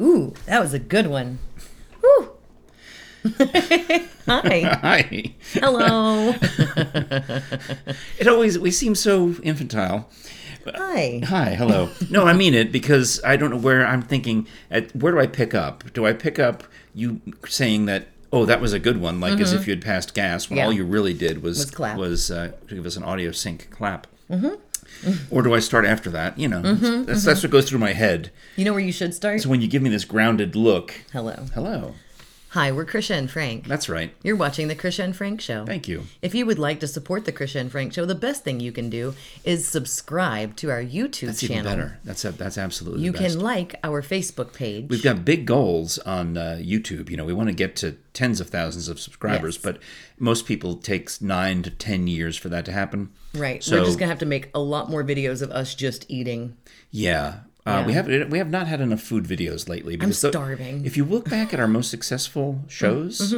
Ooh, 0.00 0.34
that 0.46 0.60
was 0.60 0.74
a 0.74 0.78
good 0.78 1.06
one. 1.06 1.38
Woo. 2.02 2.30
Hi. 4.26 4.78
Hi. 4.82 5.32
Hello. 5.54 6.34
It 8.18 8.28
always 8.28 8.58
we 8.58 8.70
seem 8.70 8.94
so 8.94 9.34
infantile. 9.42 10.08
Hi. 10.66 11.20
Hi, 11.24 11.54
hello. 11.54 11.90
No, 12.10 12.24
I 12.26 12.32
mean 12.32 12.54
it 12.54 12.72
because 12.72 13.20
I 13.24 13.36
don't 13.36 13.50
know 13.50 13.56
where 13.56 13.86
I'm 13.86 14.02
thinking. 14.02 14.46
At 14.70 14.94
where 14.96 15.12
do 15.12 15.20
I 15.20 15.26
pick 15.26 15.54
up? 15.54 15.84
Do 15.92 16.06
I 16.06 16.12
pick 16.12 16.38
up 16.38 16.64
you 16.94 17.20
saying 17.46 17.86
that? 17.86 18.08
Oh, 18.32 18.44
that 18.44 18.60
was 18.60 18.72
a 18.72 18.78
good 18.80 19.00
one, 19.00 19.20
like 19.20 19.38
as 19.40 19.52
if 19.52 19.66
you 19.66 19.72
had 19.72 19.82
passed 19.82 20.12
gas 20.12 20.50
when 20.50 20.56
Mm-hmm. 20.56 20.58
Yeah. 20.58 20.66
all 20.66 20.72
you 20.72 20.84
really 20.84 21.14
did 21.14 21.42
was 21.42 21.58
Was 21.58 21.70
clap. 21.70 21.96
was 21.96 22.30
uh, 22.30 22.52
give 22.68 22.84
us 22.84 22.96
an 22.96 23.04
audio 23.04 23.30
sync 23.32 23.70
clap. 23.70 24.06
Mm-hmm. 24.28 24.54
Or 25.30 25.42
do 25.42 25.54
I 25.54 25.60
start 25.60 25.84
after 25.84 26.10
that? 26.10 26.38
You 26.38 26.48
know, 26.48 26.62
that's, 26.62 26.78
mm-hmm, 26.78 27.10
mm-hmm. 27.10 27.24
that's 27.26 27.42
what 27.42 27.50
goes 27.52 27.68
through 27.68 27.78
my 27.78 27.92
head. 27.92 28.30
You 28.56 28.64
know 28.64 28.72
where 28.72 28.80
you 28.80 28.92
should 28.92 29.14
start? 29.14 29.40
So 29.40 29.48
when 29.48 29.60
you 29.60 29.68
give 29.68 29.82
me 29.82 29.90
this 29.90 30.04
grounded 30.04 30.56
look, 30.56 30.94
Hello. 31.12 31.46
hello, 31.54 31.94
Hi, 32.50 32.72
we're 32.72 32.86
Krisha 32.86 33.10
and 33.10 33.30
Frank. 33.30 33.66
that's 33.66 33.86
right. 33.88 34.14
You're 34.22 34.36
watching 34.36 34.68
the 34.68 34.76
Krisha 34.76 35.04
and 35.04 35.14
Frank 35.14 35.42
Show. 35.42 35.66
Thank 35.66 35.88
you. 35.88 36.04
If 36.22 36.34
you 36.34 36.46
would 36.46 36.58
like 36.58 36.80
to 36.80 36.86
support 36.88 37.26
the 37.26 37.32
Krisha 37.32 37.60
and 37.60 37.70
Frank 37.70 37.92
Show, 37.92 38.06
the 38.06 38.14
best 38.14 38.44
thing 38.44 38.60
you 38.60 38.72
can 38.72 38.88
do 38.88 39.14
is 39.44 39.68
subscribe 39.68 40.56
to 40.56 40.70
our 40.70 40.82
YouTube 40.82 41.26
That's 41.26 41.40
channel. 41.40 41.56
even 41.56 41.64
better. 41.64 41.98
That's 42.04 42.24
a, 42.24 42.32
that's 42.32 42.56
absolutely 42.56 43.02
You 43.02 43.12
the 43.12 43.18
best. 43.18 43.34
can 43.34 43.44
like 43.44 43.74
our 43.84 44.00
Facebook 44.00 44.54
page. 44.54 44.86
We've 44.88 45.02
got 45.02 45.24
big 45.24 45.44
goals 45.44 45.98
on 45.98 46.38
uh, 46.38 46.58
YouTube. 46.62 47.10
You 47.10 47.18
know, 47.18 47.24
we 47.26 47.34
want 47.34 47.50
to 47.50 47.54
get 47.54 47.76
to 47.76 47.96
tens 48.14 48.40
of 48.40 48.48
thousands 48.48 48.88
of 48.88 49.00
subscribers, 49.00 49.56
Yes. 49.56 49.62
but 49.62 49.78
most 50.18 50.46
people 50.46 50.76
takes 50.76 51.20
nine 51.20 51.62
to 51.62 51.70
ten 51.70 52.06
years 52.06 52.38
for 52.38 52.48
that 52.48 52.64
to 52.66 52.72
happen. 52.72 53.10
right. 53.34 53.62
So 53.62 53.78
we're 53.80 53.84
just 53.86 53.98
gonna 53.98 54.08
have 54.08 54.20
to 54.20 54.26
make 54.26 54.50
a 54.54 54.60
lot 54.60 54.88
more 54.88 55.04
videos 55.04 55.42
of 55.42 55.50
us 55.50 55.74
just 55.74 56.06
eating. 56.08 56.56
yeah, 56.90 57.40
uh, 57.66 57.84
we 57.86 57.92
have 57.94 58.06
we 58.30 58.38
have 58.38 58.48
not 58.50 58.66
had 58.66 58.80
enough 58.80 59.00
food 59.02 59.24
videos 59.24 59.68
lately. 59.68 59.96
because 59.96 60.20
the- 60.20 60.30
starving. 60.30 60.76
Mm-hmm. 60.78 60.86
if 60.86 60.96
you 60.96 61.04
look 61.04 61.28
back 61.28 61.52
at 61.52 61.60
our 61.60 61.68
most 61.68 61.90
successful 61.90 62.60
shows. 62.68 63.34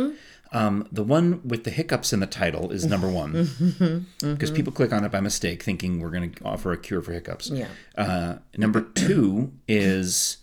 Um, 0.51 0.88
the 0.90 1.04
one 1.04 1.43
with 1.45 1.65
the 1.65 1.70
hiccups 1.70 2.15
in 2.15 2.20
the 2.20 2.26
title 2.26 2.70
is 2.70 2.87
number 2.87 3.07
one 3.07 3.32
Mm-hmm. 3.45 4.32
because 4.32 4.51
people 4.51 4.73
click 4.73 4.95
on 4.95 5.04
it 5.04 5.12
by 5.12 5.20
mistake, 5.20 5.62
thinking 5.62 6.01
we're 6.01 6.09
going 6.10 6.32
to 6.32 6.43
offer 6.45 6.73
a 6.73 6.79
cure 6.79 7.02
for 7.02 7.12
hiccups. 7.12 7.51
Yeah. 7.51 7.68
Uh, 7.98 8.37
number 8.57 8.80
two 8.80 9.52
is, 9.68 10.38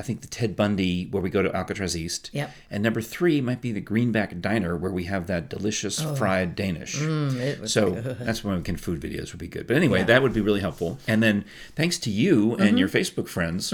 I 0.00 0.02
think, 0.02 0.22
the 0.22 0.26
Ted 0.26 0.56
Bundy 0.56 1.06
where 1.10 1.22
we 1.22 1.30
go 1.30 1.42
to 1.42 1.54
Alcatraz 1.54 1.94
East. 1.96 2.30
Yep. 2.32 2.50
And 2.70 2.82
number 2.82 3.02
three 3.02 3.40
might 3.42 3.60
be 3.60 3.70
the 3.70 3.80
Greenback 3.82 4.40
Diner 4.40 4.76
where 4.76 4.90
we 4.90 5.04
have 5.04 5.26
that 5.28 5.48
delicious 5.50 6.00
fried 6.18 6.56
Danish. 6.56 6.96
Oh. 7.00 7.04
Mm, 7.04 7.68
so 7.68 7.90
that's 8.20 8.42
when 8.42 8.56
we 8.56 8.62
can 8.62 8.76
food 8.76 8.98
videos 9.00 9.32
would 9.32 9.38
be 9.40 9.46
good. 9.48 9.66
But 9.66 9.76
anyway, 9.76 10.02
that 10.04 10.22
would 10.22 10.32
be 10.32 10.40
really 10.40 10.60
helpful. 10.60 10.98
And 11.06 11.22
then 11.22 11.44
thanks 11.76 11.98
to 12.00 12.10
you 12.10 12.54
and 12.56 12.78
your 12.78 12.88
Mm-hmm. 12.88 12.96
Facebook 12.96 13.28
friends. 13.28 13.70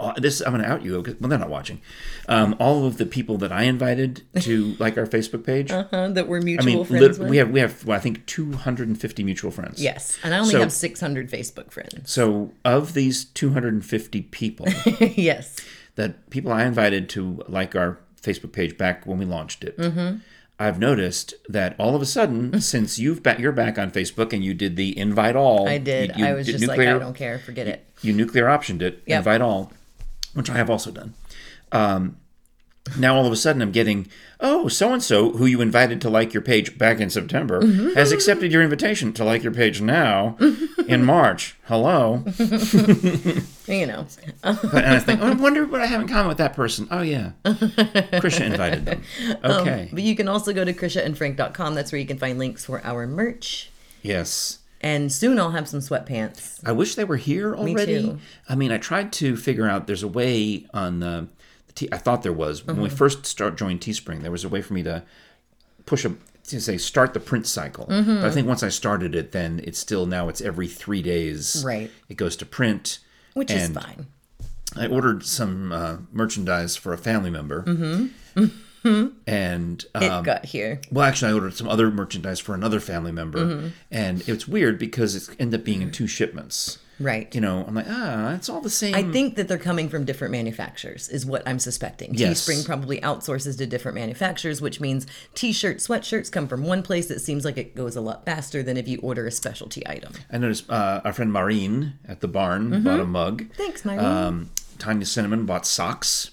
Uh, 0.00 0.12
This 0.18 0.40
I'm 0.40 0.52
going 0.52 0.62
to 0.64 0.68
out 0.70 0.82
you. 0.82 0.92
Well, 1.20 1.28
they're 1.28 1.38
not 1.38 1.48
watching. 1.50 1.80
Um, 2.28 2.54
all 2.58 2.86
of 2.86 2.98
the 2.98 3.06
people 3.06 3.38
that 3.38 3.52
I 3.52 3.64
invited 3.64 4.22
to 4.40 4.74
like 4.78 4.96
our 4.98 5.06
Facebook 5.06 5.44
page. 5.44 5.70
uh, 5.70 6.08
that 6.08 6.28
we're 6.28 6.38
I 6.40 6.44
mutual 6.44 6.64
mean, 6.66 6.84
friends 6.84 7.00
lit- 7.02 7.18
with. 7.18 7.28
we 7.30 7.36
have 7.38 7.50
we 7.50 7.60
have 7.60 7.84
well, 7.84 7.96
I 7.96 8.00
think 8.00 8.24
250 8.26 9.24
mutual 9.24 9.50
friends. 9.50 9.82
yes, 9.82 10.18
and 10.22 10.34
I 10.34 10.38
only 10.38 10.52
So- 10.52 10.60
have 10.60 10.72
600 10.72 11.30
Facebook 11.30 11.70
friends. 11.70 12.10
So 12.10 12.52
of 12.64 12.94
these 12.94 13.24
250 13.26 14.22
people, 14.22 14.66
yes. 15.00 15.56
that 15.96 16.30
people 16.30 16.52
I 16.52 16.64
invited 16.64 17.08
to 17.10 17.42
like 17.48 17.74
our 17.76 17.98
Facebook 18.22 18.52
page 18.52 18.78
back 18.78 19.04
when 19.06 19.18
we 19.18 19.24
launched 19.24 19.64
it, 19.64 19.76
Mm-hmm. 19.78 20.18
I've 20.58 20.78
noticed 20.78 21.34
that 21.48 21.74
all 21.76 21.96
of 21.96 22.02
a 22.02 22.06
sudden, 22.06 22.60
since 22.72 22.96
you've 22.96 23.20
back, 23.20 23.40
you're 23.40 23.50
back 23.50 23.78
on 23.80 23.90
Facebook 23.90 24.32
and 24.32 24.44
you 24.44 24.54
did 24.54 24.76
the 24.76 24.96
invite 24.96 25.34
all, 25.34 25.68
I 25.68 25.78
did. 25.78 26.12
You, 26.16 26.24
you 26.24 26.30
I 26.30 26.34
was 26.34 26.46
did 26.46 26.58
just 26.58 26.68
like, 26.68 26.78
I 26.78 26.98
don't 26.98 27.16
care. 27.16 27.40
Forget 27.40 27.66
it. 27.66 27.84
You 28.00 28.12
nuclear 28.12 28.44
optioned 28.44 28.80
it, 28.80 29.02
Yep. 29.06 29.18
invite 29.18 29.40
all, 29.40 29.72
which 30.34 30.50
I 30.50 30.54
have 30.54 30.70
also 30.70 30.90
done. 30.90 31.14
Um, 31.72 32.16
now 32.98 33.14
all 33.14 33.24
of 33.26 33.32
a 33.32 33.36
sudden 33.36 33.62
I'm 33.62 33.70
getting, 33.70 34.08
oh, 34.40 34.66
so 34.66 34.92
and 34.92 35.00
so 35.02 35.30
who 35.30 35.46
you 35.46 35.60
invited 35.60 36.00
to 36.00 36.10
like 36.10 36.34
your 36.34 36.42
page 36.42 36.76
back 36.76 36.98
in 36.98 37.10
September 37.10 37.62
Mm-hmm. 37.62 37.90
has 37.94 38.10
accepted 38.10 38.50
your 38.52 38.60
invitation 38.60 39.12
to 39.12 39.24
like 39.24 39.44
your 39.44 39.52
page 39.54 39.80
now 39.80 40.36
in 40.88 41.04
March. 41.16 41.56
Hello. 41.64 42.24
You 43.68 43.86
know. 43.86 44.06
and 44.42 44.58
I 44.74 44.98
think, 44.98 45.20
oh, 45.22 45.28
I 45.28 45.34
wonder 45.34 45.64
what 45.64 45.80
I 45.80 45.86
have 45.86 46.00
in 46.00 46.08
common 46.08 46.26
with 46.26 46.38
that 46.38 46.52
person. 46.54 46.88
Oh 46.90 47.00
yeah, 47.00 47.30
Krisha 47.44 48.40
invited 48.44 48.84
them. 48.84 49.02
Okay. 49.44 49.88
But 49.92 50.02
you 50.02 50.16
can 50.16 50.26
also 50.26 50.52
go 50.52 50.64
to 50.64 50.72
krishaandfrank.com. 50.72 51.74
That's 51.76 51.92
where 51.92 52.00
you 52.00 52.06
can 52.06 52.18
find 52.18 52.38
links 52.40 52.64
for 52.64 52.84
our 52.84 53.06
merch. 53.06 53.70
yes. 54.02 54.58
And 54.82 55.12
soon 55.12 55.38
I'll 55.38 55.52
have 55.52 55.68
some 55.68 55.80
sweatpants. 55.80 56.58
I 56.66 56.72
wish 56.72 56.96
they 56.96 57.04
were 57.04 57.16
here 57.16 57.54
already. 57.54 58.02
too. 58.02 58.18
I 58.48 58.54
mean, 58.56 58.72
I 58.72 58.78
tried 58.78 59.12
to 59.14 59.36
figure 59.36 59.68
out. 59.68 59.86
There's 59.86 60.02
a 60.02 60.08
way 60.08 60.66
on 60.74 60.98
the. 61.00 61.28
the 61.68 61.72
T, 61.74 61.88
I 61.92 61.98
thought 61.98 62.22
there 62.24 62.32
was 62.32 62.66
when 62.66 62.80
we 62.80 62.88
Mm-hmm. 62.88 62.96
first 62.96 63.24
start 63.26 63.56
joined 63.56 63.80
Teespring. 63.80 64.22
There 64.22 64.32
was 64.32 64.44
a 64.44 64.48
way 64.48 64.60
for 64.60 64.74
me 64.74 64.82
to 64.82 65.04
push 65.86 66.04
a 66.04 66.14
to 66.48 66.60
say 66.60 66.76
start 66.76 67.14
the 67.14 67.20
print 67.20 67.46
cycle. 67.46 67.86
But 67.86 67.94
I 67.94 68.00
Mm-hmm. 68.02 68.30
think 68.34 68.48
once 68.48 68.64
I 68.64 68.68
started 68.70 69.14
it, 69.14 69.30
then 69.30 69.60
it's 69.62 69.78
still 69.78 70.04
now 70.06 70.28
it's 70.28 70.40
every 70.40 70.66
three 70.66 71.00
days. 71.00 71.62
Right. 71.64 71.88
It 72.08 72.16
goes 72.16 72.34
to 72.38 72.44
print. 72.46 72.98
Which 73.34 73.50
is 73.52 73.68
fine. 73.70 74.08
I 74.76 74.86
ordered 74.88 75.24
some 75.24 75.70
uh, 75.70 75.96
merchandise 76.10 76.74
for 76.76 76.92
a 76.92 76.98
family 76.98 77.30
member. 77.30 77.62
And 78.84 79.84
It 79.94 80.08
um, 80.08 80.24
got 80.24 80.44
here. 80.44 80.80
well, 80.90 81.04
actually, 81.04 81.30
I 81.30 81.34
ordered 81.34 81.54
some 81.54 81.68
other 81.68 81.90
merchandise 81.90 82.40
for 82.40 82.54
another 82.54 82.80
family 82.80 83.12
member, 83.12 83.38
Mm-hmm. 83.44 83.68
and 83.90 84.28
it's 84.28 84.46
weird 84.48 84.78
because 84.78 85.14
it's 85.14 85.30
ended 85.38 85.60
up 85.60 85.64
being 85.64 85.82
in 85.82 85.90
two 85.90 86.06
shipments. 86.06 86.78
Right. 87.00 87.34
You 87.34 87.40
know, 87.40 87.64
I'm 87.66 87.74
like, 87.74 87.86
ah, 87.88 88.34
it's 88.34 88.48
all 88.48 88.60
the 88.60 88.70
same. 88.70 88.94
I 88.94 89.02
think 89.02 89.34
that 89.34 89.48
they're 89.48 89.58
coming 89.58 89.88
from 89.88 90.04
different 90.04 90.30
manufacturers, 90.30 91.08
is 91.08 91.26
what 91.26 91.42
I'm 91.48 91.58
suspecting. 91.58 92.14
Yes. 92.14 92.44
Teespring 92.46 92.64
probably 92.64 93.00
outsources 93.00 93.58
to 93.58 93.66
different 93.66 93.96
manufacturers, 93.96 94.60
which 94.60 94.78
means 94.80 95.06
t-shirts, 95.34 95.88
sweatshirts 95.88 96.30
come 96.30 96.46
from 96.46 96.62
one 96.62 96.82
place. 96.84 97.10
It 97.10 97.18
seems 97.20 97.44
like 97.44 97.56
it 97.58 97.74
goes 97.74 97.96
a 97.96 98.00
lot 98.00 98.24
faster 98.24 98.62
than 98.62 98.76
if 98.76 98.86
you 98.86 98.98
order 99.00 99.26
a 99.26 99.32
specialty 99.32 99.82
item. 99.88 100.12
I 100.30 100.38
noticed 100.38 100.70
uh, 100.70 101.00
our 101.04 101.12
friend 101.12 101.32
Maureen 101.32 101.94
at 102.06 102.20
the 102.20 102.28
barn 102.28 102.70
Mm-hmm. 102.70 102.84
bought 102.84 103.00
a 103.00 103.04
mug. 103.06 103.46
Thanks, 103.56 103.84
Maureen. 103.84 104.04
Um, 104.04 104.50
Tanya 104.78 105.06
Cinnamon 105.06 105.44
bought 105.44 105.66
socks. 105.66 106.30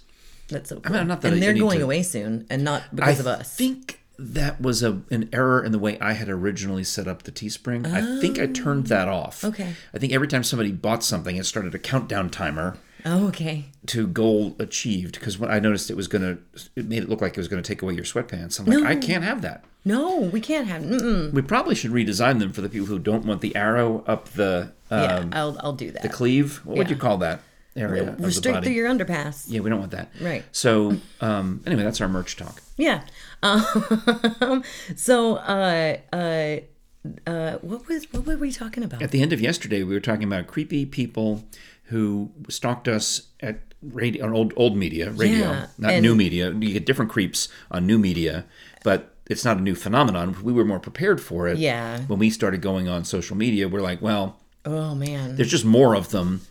That's 0.49 0.69
so 0.69 0.79
cool. 0.79 0.95
mean, 0.95 1.07
not 1.07 1.21
that 1.21 1.29
and 1.33 1.37
I 1.37 1.39
they're 1.39 1.53
need 1.53 1.59
going 1.59 1.79
to- 1.79 1.83
away 1.85 2.03
soon, 2.03 2.45
and 2.49 2.63
not 2.63 2.83
because 2.93 3.17
I 3.17 3.21
of 3.21 3.27
us. 3.27 3.39
I 3.41 3.43
think 3.43 3.99
that 4.17 4.59
was 4.59 4.83
a 4.83 5.01
an 5.11 5.29
error 5.31 5.63
in 5.63 5.71
the 5.71 5.79
way 5.79 5.97
I 5.99 6.13
had 6.13 6.27
originally 6.29 6.83
set 6.83 7.07
up 7.07 7.23
the 7.23 7.31
Teespring. 7.31 7.87
I 7.87 8.19
think 8.19 8.37
I 8.37 8.47
turned 8.47 8.87
that 8.87 9.07
off. 9.07 9.45
Oh. 9.45 9.49
Okay. 9.49 9.73
I 9.93 9.97
think 9.97 10.11
every 10.13 10.27
time 10.27 10.43
somebody 10.43 10.71
bought 10.71 11.03
something, 11.03 11.37
it 11.37 11.45
started 11.45 11.73
a 11.73 11.79
countdown 11.79 12.29
timer 12.29 12.77
oh, 13.05 13.27
okay. 13.27 13.65
to 13.87 14.07
goal 14.07 14.55
achieved. 14.59 15.19
Because 15.19 15.37
when 15.39 15.49
I 15.49 15.59
noticed 15.59 15.89
it 15.89 15.95
was 15.95 16.07
gonna, 16.09 16.37
it 16.75 16.85
made 16.85 17.03
it 17.03 17.09
look 17.09 17.21
like 17.21 17.33
it 17.33 17.37
was 17.37 17.47
gonna 17.47 17.61
take 17.61 17.81
away 17.81 17.93
your 17.93 18.03
sweatpants. 18.03 18.59
I'm 18.59 18.65
like, 18.65 18.83
I 18.83 18.95
can't 18.97 19.23
have 19.23 19.41
that. 19.43 19.63
No, 19.85 20.17
we 20.19 20.41
can't 20.41 20.67
have. 20.67 20.81
Mm-mm. 20.81 21.31
We 21.31 21.41
probably 21.41 21.73
should 21.73 21.91
redesign 21.91 22.39
them 22.39 22.51
for 22.51 22.59
the 22.59 22.67
people 22.67 22.87
who 22.87 22.99
don't 22.99 23.23
want 23.25 23.39
the 23.39 23.55
arrow 23.55 24.03
up 24.05 24.27
the 24.29 24.73
um, 24.91 25.01
Yeah, 25.01 25.25
I'll 25.31 25.57
I'll 25.61 25.73
do 25.73 25.91
that. 25.91 26.01
the 26.01 26.09
cleave. 26.09 26.57
What 26.65 26.77
would 26.77 26.89
you 26.89 26.97
call 26.97 27.19
that 27.19 27.39
area 27.75 28.15
Restrict 28.19 28.55
body? 28.55 28.65
through 28.67 28.75
your 28.75 28.89
underpass. 28.89 29.45
yeah, 29.47 29.59
we 29.61 29.69
don't 29.69 29.79
want 29.79 29.91
that. 29.91 30.09
Right. 30.21 30.43
So 30.51 30.97
um, 31.21 31.61
anyway, 31.65 31.83
that's 31.83 32.01
our 32.01 32.09
merch 32.09 32.35
talk. 32.37 32.61
Yeah. 32.77 33.01
Um, 33.41 34.63
so, 34.97 35.35
uh, 35.37 35.97
uh, 36.11 36.57
uh, 37.25 37.53
what 37.61 37.87
was 37.87 38.11
what 38.11 38.25
were 38.25 38.35
we 38.35 38.51
talking 38.51 38.83
about? 38.83 39.01
At 39.01 39.11
the 39.11 39.21
end 39.21 39.31
of 39.31 39.39
yesterday, 39.39 39.83
we 39.83 39.93
were 39.93 40.01
talking 40.01 40.25
about 40.25 40.47
creepy 40.47 40.85
people 40.85 41.45
who 41.85 42.31
stalked 42.49 42.87
us 42.89 43.29
at 43.39 43.61
radio 43.81 44.25
on 44.25 44.33
old 44.33 44.51
old 44.57 44.75
media, 44.75 45.11
radio, 45.11 45.37
Yeah, 45.51 45.67
not 45.77 46.01
new 46.01 46.15
media. 46.15 46.51
You 46.51 46.73
get 46.73 46.85
different 46.85 47.09
creeps 47.11 47.47
on 47.71 47.85
new 47.87 47.97
media, 47.97 48.45
but 48.83 49.15
it's 49.29 49.45
not 49.45 49.55
a 49.57 49.61
new 49.61 49.75
phenomenon. 49.75 50.35
We 50.43 50.51
were 50.51 50.65
more 50.65 50.79
prepared 50.81 51.21
for 51.21 51.47
it. 51.47 51.57
Yeah. 51.59 52.01
When 52.01 52.19
we 52.19 52.29
started 52.29 52.61
going 52.61 52.89
on 52.89 53.05
social 53.05 53.37
media, 53.37 53.69
we're 53.69 53.81
like, 53.81 54.01
well, 54.01 54.37
Oh 54.65 54.93
man. 54.95 55.37
there's 55.37 55.49
just 55.49 55.63
more 55.65 55.95
of 55.95 56.09
them. 56.09 56.41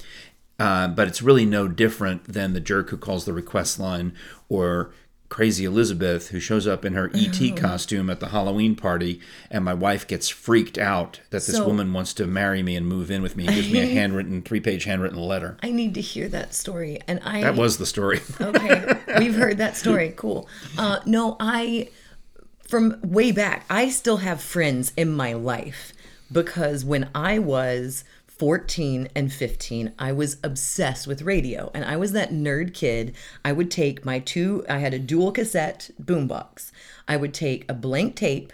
Uh, 0.59 0.89
but 0.89 1.07
it's 1.09 1.23
really 1.23 1.47
no 1.47 1.69
different 1.69 2.25
than 2.25 2.53
the 2.53 2.61
jerk 2.61 2.91
who 2.91 2.97
calls 2.97 3.25
the 3.25 3.33
request 3.33 3.79
line 3.79 4.13
or 4.49 4.91
crazy 5.29 5.65
Elizabeth 5.67 6.29
who 6.31 6.41
shows 6.41 6.67
up 6.67 6.85
in 6.87 6.95
her 6.95 7.11
ET 7.15 7.39
Oh. 7.53 7.55
costume 7.55 8.09
at 8.09 8.19
the 8.19 8.29
Halloween 8.31 8.75
party 8.75 9.21
and 9.51 9.63
my 9.63 9.75
wife 9.75 10.07
gets 10.07 10.29
freaked 10.31 10.79
out 10.79 11.21
that 11.31 11.45
this 11.45 11.57
So- 11.57 11.67
woman 11.67 11.93
wants 11.93 12.15
to 12.15 12.27
marry 12.27 12.63
me 12.63 12.75
and 12.77 12.87
move 12.87 13.11
in 13.11 13.21
with 13.23 13.37
me 13.37 13.47
and 13.47 13.55
gives 13.55 13.71
me 13.71 13.81
a 13.81 13.87
handwritten 13.95 14.41
three-page 14.43 14.85
handwritten 14.85 15.19
letter. 15.19 15.59
I 15.63 15.71
need 15.71 15.93
to 15.95 16.01
hear 16.01 16.29
that 16.31 16.55
story. 16.55 16.99
And 17.07 17.21
I 17.25 17.43
That 17.43 17.57
was 17.57 17.77
the 17.77 17.85
story. 17.87 18.21
okay. 18.41 18.97
We've 19.19 19.35
heard 19.37 19.59
that 19.59 19.77
story. 19.77 20.15
Cool. 20.17 20.49
Uh, 20.79 21.01
no, 21.05 21.37
I 21.39 21.91
from 22.67 22.99
way 23.03 23.31
back. 23.31 23.65
I 23.71 23.91
still 23.91 24.19
have 24.19 24.41
friends 24.43 24.93
in 24.97 25.13
my 25.13 25.35
life 25.35 25.93
because 26.33 26.85
when 26.87 27.11
I 27.15 27.39
was 27.39 28.03
14 28.39 29.09
and 29.17 29.33
15, 29.33 29.93
I 29.99 30.13
was 30.13 30.37
obsessed 30.45 31.07
with 31.07 31.23
radio. 31.23 31.71
And 31.75 31.85
I 31.85 31.97
was 31.97 32.13
that 32.13 32.31
nerd 32.31 32.73
kid. 32.73 33.15
I 33.45 33.53
would 33.53 33.71
take 33.71 34.05
my 34.05 34.21
two, 34.21 34.65
I 34.69 34.79
had 34.79 34.95
a 34.95 34.99
dual 34.99 35.33
cassette 35.33 35.91
boombox. 36.01 36.71
I 37.09 37.17
would 37.17 37.35
take 37.35 37.69
a 37.69 37.75
blank 37.75 38.15
tape 38.15 38.53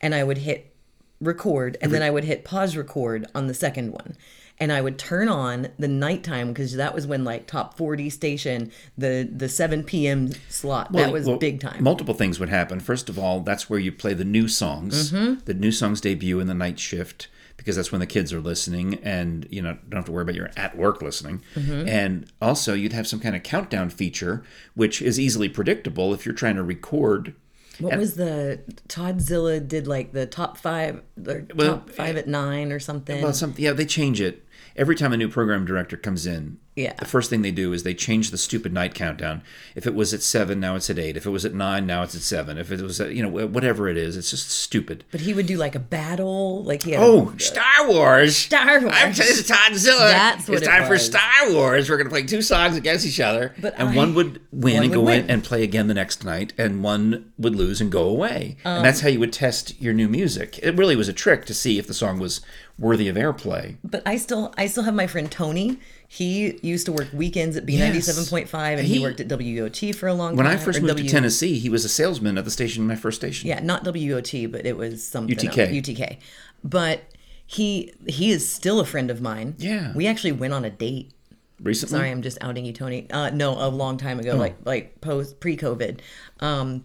and 0.00 0.14
I 0.14 0.22
would 0.22 0.38
hit 0.38 0.72
record 1.20 1.76
and 1.80 1.92
then 1.92 2.02
I 2.02 2.10
would 2.10 2.24
hit 2.24 2.44
pause 2.44 2.76
record 2.76 3.26
on 3.34 3.46
the 3.46 3.54
second 3.54 3.92
one. 3.92 4.16
and 4.60 4.70
I 4.70 4.80
would 4.80 4.98
turn 4.98 5.28
on 5.28 5.68
the 5.78 5.88
nighttime 5.88 6.48
because 6.48 6.76
that 6.76 6.94
was 6.94 7.06
when 7.06 7.24
like 7.24 7.46
top 7.46 7.76
40 7.76 8.08
station, 8.10 8.70
the 8.96 9.28
the 9.30 9.48
7 9.48 9.82
p.m. 9.82 10.30
slot. 10.48 10.92
that 10.92 11.12
was 11.12 11.26
well, 11.26 11.38
big 11.38 11.60
time. 11.60 11.82
Multiple 11.82 12.14
things 12.14 12.38
would 12.38 12.50
happen. 12.50 12.78
First 12.78 13.08
of 13.08 13.18
all, 13.18 13.40
that's 13.40 13.68
where 13.68 13.80
you 13.80 13.90
play 13.90 14.14
the 14.14 14.24
new 14.24 14.46
songs. 14.46 15.10
Mm-hmm. 15.10 15.44
The 15.44 15.54
new 15.54 15.72
songs 15.72 16.00
debut 16.00 16.38
in 16.38 16.46
the 16.46 16.54
night 16.54 16.78
shift 16.78 17.28
because 17.64 17.76
that's 17.76 17.90
when 17.90 18.00
the 18.00 18.06
kids 18.06 18.30
are 18.30 18.42
listening, 18.42 19.00
and 19.02 19.46
you 19.50 19.62
know 19.62 19.78
don't 19.88 19.98
have 19.98 20.04
to 20.04 20.12
worry 20.12 20.22
about 20.22 20.34
your 20.34 20.50
at 20.54 20.76
work 20.76 21.00
listening. 21.00 21.42
Mm-hmm. 21.54 21.88
And 21.88 22.30
also, 22.42 22.74
you'd 22.74 22.92
have 22.92 23.06
some 23.06 23.20
kind 23.20 23.34
of 23.34 23.42
countdown 23.42 23.88
feature, 23.88 24.44
which 24.74 25.00
is 25.00 25.18
easily 25.18 25.48
predictable 25.48 26.12
if 26.12 26.26
you're 26.26 26.34
trying 26.34 26.56
to 26.56 26.62
record. 26.62 27.34
what 27.78 27.96
was 27.98 28.16
the 28.16 28.60
Toddzilla 28.86 29.66
did 29.66 29.86
like 29.86 30.12
the 30.12 30.26
top 30.26 30.58
5 30.58 31.02
or 31.26 31.46
Well, 31.54 31.78
top 31.78 31.90
5 31.90 32.16
at 32.18 32.28
9 32.28 32.70
or 32.70 32.78
something. 32.78 33.22
Well, 33.22 33.32
some 33.32 33.54
yeah, 33.56 33.72
they 33.72 33.86
change 33.86 34.20
it 34.20 34.43
every 34.76 34.96
time 34.96 35.12
a 35.12 35.16
new 35.16 35.28
program 35.28 35.64
director 35.64 35.96
comes 35.96 36.26
in. 36.26 36.58
Yeah. 36.76 36.94
The 36.94 37.04
first 37.04 37.30
thing 37.30 37.42
they 37.42 37.52
do 37.52 37.72
is 37.72 37.84
they 37.84 37.94
change 37.94 38.32
the 38.32 38.36
stupid 38.38 38.72
night 38.72 38.94
countdown. 38.94 39.42
If 39.76 39.86
it 39.86 39.94
was 39.94 40.12
at 40.12 40.22
seven, 40.22 40.58
now 40.58 40.74
it's 40.74 40.90
at 40.90 40.98
eight. 40.98 41.16
If 41.16 41.24
it 41.24 41.30
was 41.30 41.44
at 41.44 41.54
nine, 41.54 41.86
now 41.86 42.02
it's 42.02 42.16
at 42.16 42.22
seven. 42.22 42.58
If 42.58 42.72
it 42.72 42.80
was 42.80 43.00
at, 43.00 43.14
you 43.14 43.22
know 43.22 43.46
whatever 43.46 43.88
it 43.88 43.96
is, 43.96 44.16
it's 44.16 44.30
just 44.30 44.50
stupid. 44.50 45.04
but 45.12 45.20
he 45.20 45.32
would 45.34 45.46
do 45.46 45.56
like 45.56 45.76
a 45.76 45.78
battle, 45.78 46.64
like 46.64 46.82
he 46.82 46.96
Oh, 46.96 47.32
Star 47.38 47.86
Wars! 47.86 48.36
Star 48.36 48.80
Wars. 48.80 48.92
I'm, 48.92 49.12
this 49.12 49.38
is 49.38 49.48
Godzilla. 49.48 50.10
That's 50.10 50.48
what 50.48 50.58
it's 50.58 50.66
it 50.66 50.70
time 50.70 50.88
for. 50.88 50.98
Star 50.98 51.52
Wars. 51.52 51.88
We're 51.88 51.96
going 51.96 52.06
to 52.08 52.10
play 52.10 52.24
two 52.24 52.42
songs 52.42 52.76
against 52.76 53.06
each 53.06 53.20
other, 53.20 53.54
But 53.60 53.74
and 53.78 53.90
I- 53.90 53.94
one 53.96 54.14
would 54.14 54.40
win 54.50 54.74
one 54.74 54.82
and 54.82 54.90
would 54.90 54.94
go 54.96 55.02
win. 55.02 55.24
in 55.26 55.30
and 55.30 55.44
play 55.44 55.62
again 55.62 55.86
the 55.86 55.94
next 55.94 56.24
night, 56.24 56.52
and 56.58 56.82
one 56.82 57.30
would 57.38 57.54
lose 57.54 57.80
and 57.80 57.92
go 57.92 58.08
away. 58.08 58.56
Um, 58.64 58.78
and 58.78 58.84
that's 58.84 59.00
how 59.00 59.08
you 59.10 59.20
would 59.20 59.32
test 59.32 59.80
your 59.80 59.94
new 59.94 60.08
music. 60.08 60.58
It 60.60 60.76
really 60.76 60.96
was 60.96 61.06
a 61.08 61.12
trick 61.12 61.44
to 61.44 61.54
see 61.54 61.78
if 61.78 61.86
the 61.86 61.94
song 61.94 62.18
was 62.18 62.40
worthy 62.78 63.08
of 63.08 63.16
airplay. 63.16 63.76
But 63.84 64.02
I 64.06 64.16
still 64.16 64.52
I 64.58 64.66
still 64.66 64.82
have 64.84 64.94
my 64.94 65.06
friend 65.06 65.30
Tony. 65.30 65.78
He 66.08 66.58
used 66.62 66.86
to 66.86 66.92
work 66.92 67.08
weekends 67.12 67.56
at 67.56 67.66
B 67.66 67.76
ninety 67.78 68.00
seven 68.00 68.24
point 68.24 68.48
five, 68.48 68.78
and 68.78 68.86
he, 68.86 68.94
He- 68.94 69.00
worked 69.00 69.20
at 69.20 69.28
WOT 69.28 69.94
for 69.94 70.06
a 70.08 70.14
long 70.14 70.36
When 70.36 70.44
time. 70.44 70.52
When 70.54 70.60
I 70.60 70.64
first 70.64 70.80
moved 70.80 70.90
W- 70.94 71.08
to 71.08 71.12
Tennessee, 71.12 71.58
he 71.58 71.68
was 71.68 71.84
a 71.84 71.88
salesman 71.88 72.38
at 72.38 72.44
the 72.44 72.50
station, 72.50 72.86
my 72.86 72.96
first 72.96 73.20
station. 73.20 73.48
yeah, 73.48 73.60
not 73.60 73.84
WOT, 73.84 74.32
but 74.52 74.66
it 74.66 74.76
was 74.76 75.06
something 75.06 75.36
UTK. 75.36 75.58
else, 75.58 75.70
UTK. 75.70 76.18
But 76.62 77.02
he 77.46 77.92
he 78.06 78.30
is 78.30 78.50
still 78.52 78.80
a 78.80 78.84
friend 78.84 79.10
of 79.10 79.20
mine. 79.20 79.54
Yeah. 79.58 79.92
we 79.94 80.06
actually 80.06 80.32
went 80.32 80.52
on 80.54 80.64
a 80.64 80.70
date. 80.70 81.12
Recently, 81.60 81.96
Sorry, 81.98 82.10
I'm 82.10 82.20
just 82.22 82.36
outing 82.40 82.64
you, 82.64 82.72
Tony. 82.72 83.08
Uh, 83.10 83.30
no, 83.30 83.52
a 83.52 83.68
long 83.68 83.96
time 83.96 84.18
ago, 84.18 84.34
like 84.36 84.56
like 84.64 85.00
post 85.00 85.38
pre 85.40 85.56
COVID, 85.56 86.00
um, 86.40 86.84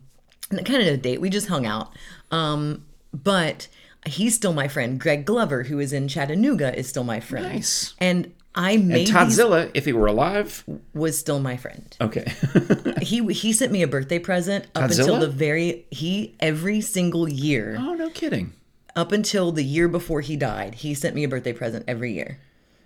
kind 0.52 0.82
of 0.82 0.88
a 0.88 0.98
date. 0.98 1.20
We 1.20 1.30
just 1.30 1.48
hung 1.48 1.66
out. 1.66 1.92
Um, 2.32 2.86
but 3.12 3.68
he's 4.06 4.36
still 4.36 4.54
my 4.54 4.68
friend. 4.68 5.00
Greg 5.00 5.26
Glover, 5.26 5.64
who 5.64 5.80
is 5.80 5.94
in 5.94 6.08
Chattanooga, 6.08 6.78
is 6.78 6.88
still 6.88 7.04
my 7.04 7.20
friend. 7.20 7.48
Nice. 7.54 7.94
And 8.00 8.34
I 8.56 8.78
made 8.78 9.08
these, 9.08 9.12
Toddzilla, 9.12 9.70
if 9.74 9.86
he 9.86 9.94
were 9.94 10.08
alive, 10.08 10.64
was 10.94 11.18
still 11.18 11.40
my 11.40 11.56
friend. 11.58 11.96
okay. 12.02 12.32
He 13.02 13.26
he 13.34 13.54
sent 13.54 13.72
me 13.72 13.82
a 13.84 13.88
birthday 13.88 14.20
present 14.20 14.66
up 14.76 14.90
until 14.92 15.20
the 15.20 15.28
very 15.30 15.86
he 15.92 16.36
every 16.40 16.82
single 16.82 17.30
year 17.30 17.78
oh, 17.80 17.94
no 17.94 18.10
kidding. 18.10 18.54
up 18.96 19.12
until 19.14 19.52
the 19.54 19.64
year 19.64 19.88
before 19.88 20.22
he 20.22 20.36
died. 20.36 20.76
He 20.76 20.94
sent 20.94 21.16
me 21.16 21.24
a 21.24 21.30
birthday 21.30 21.54
present 21.54 21.86
every 21.88 22.14
year. 22.14 22.40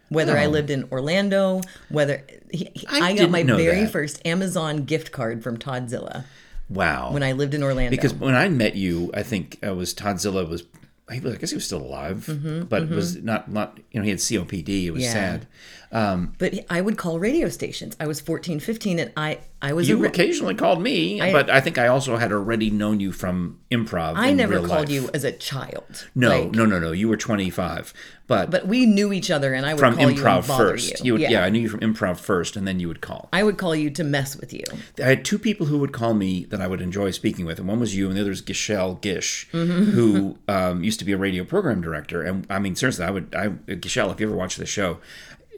Whether 0.09 0.37
I 0.37 0.45
Oh. 0.45 0.49
lived 0.49 0.69
in 0.69 0.83
Orlando, 0.91 1.61
whether 1.89 2.23
he, 2.51 2.69
he- 2.75 2.85
I 2.87 2.99
I, 3.11 3.15
got 3.15 3.31
my 3.31 3.41
very 3.43 3.81
that. 3.85 3.91
first 3.91 4.21
Amazon 4.25 4.83
gift 4.83 5.11
card 5.11 5.41
from 5.43 5.57
Toddzilla 5.57 6.25
Wow. 6.69 7.11
when 7.11 7.23
I 7.23 7.31
lived 7.31 7.53
in 7.55 7.63
Orlando. 7.63 7.89
Because 7.89 8.13
when 8.13 8.35
I 8.35 8.47
met 8.49 8.75
you, 8.75 9.09
I 9.15 9.23
think 9.23 9.57
uh, 9.65 9.73
was 9.73 9.93
Toddzilla 9.95 10.47
was. 10.47 10.63
I 11.09 11.15
I 11.15 11.19
guess 11.35 11.49
he 11.51 11.55
was 11.55 11.65
still 11.65 11.81
alive, 11.81 12.25
but 12.69 12.89
was 12.89 13.17
not 13.21 13.51
not 13.51 13.79
you 13.91 13.99
know 13.99 14.03
he 14.03 14.09
had 14.09 14.19
COPD. 14.19 14.85
It 14.85 14.91
was 14.91 15.03
Mm-hmm, 15.03 15.15
Yeah. 15.17 15.31
sad. 15.39 15.47
But 15.93 16.53
I 16.69 16.81
would 16.81 16.97
call 16.97 17.19
radio 17.19 17.49
stations. 17.49 17.95
I 17.99 18.07
was 18.07 18.19
14, 18.19 18.59
15 18.59 18.99
and 18.99 19.11
I 19.15 19.39
I 19.61 19.71
was 19.71 19.87
You 19.87 19.97
ra- 20.03 20.09
occasionally 20.09 20.55
called 20.55 20.81
me, 20.81 21.19
but 21.21 21.49
I 21.49 21.61
think 21.61 21.77
I 21.77 21.87
also 21.87 22.17
had 22.17 22.33
already 22.33 22.69
known 22.69 22.99
you 22.99 23.13
from 23.13 23.59
improv. 23.71 24.13
I 24.17 24.33
never 24.33 24.57
called 24.57 24.69
life. 24.69 24.89
you 24.89 25.09
as 25.13 25.23
a 25.23 25.31
child. 25.31 26.07
No, 26.15 26.41
Like, 26.41 26.51
no, 26.51 26.65
no, 26.65 26.79
no. 26.79 26.91
You 26.91 27.07
were 27.07 27.15
25, 27.15 27.93
but, 28.27 28.51
But 28.51 28.67
we 28.67 28.85
knew 28.85 29.13
each 29.13 29.31
other 29.31 29.53
and 29.53 29.65
I 29.65 29.73
would 29.73 29.79
from 29.79 29.95
call 29.95 30.09
you 30.11 30.17
improv 30.21 30.35
and 30.39 30.45
first. 30.57 31.05
you. 31.05 31.13
would, 31.13 31.21
yeah. 31.21 31.45
I 31.45 31.49
knew 31.49 31.61
you 31.61 31.69
from 31.69 31.79
improv 31.79 32.17
first, 32.17 32.57
and 32.57 32.67
then 32.67 32.81
you 32.81 32.89
would 32.89 32.99
call. 32.99 33.29
I 33.31 33.41
would 33.43 33.57
call 33.57 33.73
you 33.73 33.89
to 33.91 34.03
mess 34.03 34.35
with 34.35 34.51
you. 34.51 34.65
I 34.99 35.03
had 35.07 35.23
two 35.23 35.39
people 35.39 35.67
who 35.67 35.77
would 35.79 35.93
call 35.93 36.13
me 36.13 36.43
that 36.49 36.59
I 36.59 36.67
would 36.67 36.81
enjoy 36.81 37.11
speaking 37.11 37.45
with, 37.45 37.57
and 37.57 37.65
one 37.67 37.79
was 37.79 37.95
you, 37.95 38.07
and 38.09 38.17
the 38.17 38.21
other 38.21 38.31
was 38.31 38.43
Giselle 38.45 38.95
Gish, 38.95 39.47
Mm-hmm. 39.53 39.91
who 39.91 40.37
um, 40.49 40.83
used 40.83 40.99
to 40.99 41.05
be 41.05 41.13
a 41.13 41.17
radio 41.17 41.45
program 41.45 41.79
director. 41.79 42.21
And 42.21 42.45
I 42.49 42.59
mean, 42.59 42.75
seriously, 42.75 43.05
I 43.05 43.11
would, 43.11 43.33
I 43.33 43.53
Giselle, 43.81 44.11
if 44.11 44.19
you 44.19 44.27
ever 44.27 44.35
watch 44.35 44.57
the 44.57 44.65
show, 44.65 44.97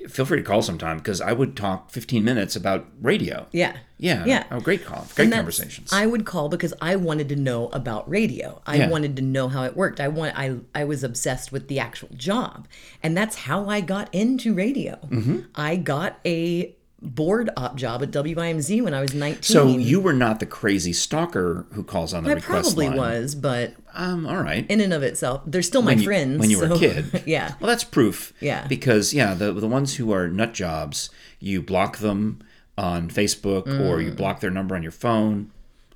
feel 0.07 0.25
free 0.25 0.37
to 0.37 0.43
call 0.43 0.61
sometime 0.61 0.97
because 0.97 1.21
I 1.21 1.31
would 1.33 1.55
talk 1.55 1.89
15 1.91 2.23
minutes 2.23 2.55
about 2.55 2.87
radio. 3.01 3.47
Yeah. 3.51 3.77
Yeah, 3.97 4.25
Yeah. 4.25 4.43
Oh, 4.51 4.59
great 4.59 4.83
call, 4.83 5.07
great 5.15 5.31
conversations. 5.31 5.93
I 5.93 6.05
would 6.05 6.25
call 6.25 6.49
because 6.49 6.73
I 6.81 6.97
wanted 6.97 7.29
to 7.29 7.35
know 7.37 7.69
about 7.69 8.09
radio. 8.09 8.61
I 8.67 8.75
Yeah. 8.75 8.89
wanted 8.89 9.15
to 9.15 9.21
know 9.21 9.47
how 9.47 9.63
it 9.63 9.77
worked. 9.77 10.01
I 10.01 10.09
want 10.09 10.37
I 10.37 10.57
I 10.73 10.83
was 10.83 11.01
obsessed 11.03 11.53
with 11.53 11.69
the 11.69 11.79
actual 11.79 12.09
job. 12.17 12.67
And 13.01 13.15
that's 13.15 13.35
how 13.37 13.69
I 13.69 13.79
got 13.79 14.13
into 14.13 14.53
radio. 14.53 14.99
Mm-hmm. 15.09 15.39
I 15.55 15.77
got 15.77 16.19
a 16.25 16.74
board 17.01 17.49
op 17.57 17.75
job 17.75 18.01
at 18.01 18.11
WIMZ 18.11 18.81
when 18.81 18.93
I 18.93 19.01
was 19.01 19.13
19. 19.13 19.43
so 19.43 19.67
you 19.67 19.99
were 19.99 20.13
not 20.13 20.39
the 20.39 20.45
crazy 20.45 20.93
stalker 20.93 21.65
who 21.73 21.83
calls 21.83 22.13
on 22.13 22.23
the 22.23 22.31
I 22.31 22.33
request 22.33 22.69
probably 22.75 22.87
line. 22.89 22.97
was, 22.97 23.35
but 23.35 23.73
Um, 23.93 24.25
all 24.25 24.41
right. 24.41 24.65
in 24.69 24.81
and 24.81 24.93
of 24.93 25.03
itself, 25.03 25.41
they're 25.45 25.61
still 25.61 25.81
my 25.81 25.91
when 25.91 25.99
you, 25.99 26.05
friends. 26.05 26.39
when 26.39 26.49
you 26.49 26.57
were 26.59 26.67
so- 26.69 26.75
a 26.75 26.79
kid. 26.79 27.23
yeah. 27.25 27.53
Well, 27.59 27.67
that's 27.67 27.83
proof. 27.83 28.33
Yeah. 28.39 28.65
Because 28.67 29.13
yeah, 29.13 29.33
the 29.33 29.51
the 29.53 29.67
ones 29.67 29.95
who 29.95 30.11
are 30.13 30.27
nut 30.27 30.53
jobs, 30.53 31.09
you 31.39 31.61
block 31.61 31.97
them 31.97 32.39
on 32.77 33.09
Facebook 33.09 33.67
or 33.67 33.97
Mm. 33.99 34.05
you 34.05 34.11
block 34.11 34.39
their 34.39 34.49
number 34.51 34.75
on 34.75 34.81
your 34.83 34.91
phone, 34.91 35.51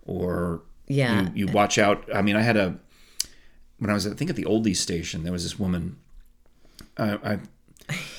or 0.06 0.62
Yeah. 0.88 1.30
you, 1.34 1.48
you 1.48 1.52
watch 1.52 1.78
out. 1.78 2.08
I 2.14 2.22
mean, 2.22 2.36
I 2.36 2.42
had 2.42 2.56
a 2.58 2.78
when 3.80 3.90
I 3.90 3.94
was 3.94 4.06
I 4.06 4.12
think 4.12 4.30
at 4.30 4.36
the 4.36 4.46
oldies 4.46 4.78
station, 4.78 5.24
there 5.24 5.32
was 5.34 5.44
this 5.44 5.58
woman. 5.58 5.96
I 6.98 7.14
I, 7.34 7.40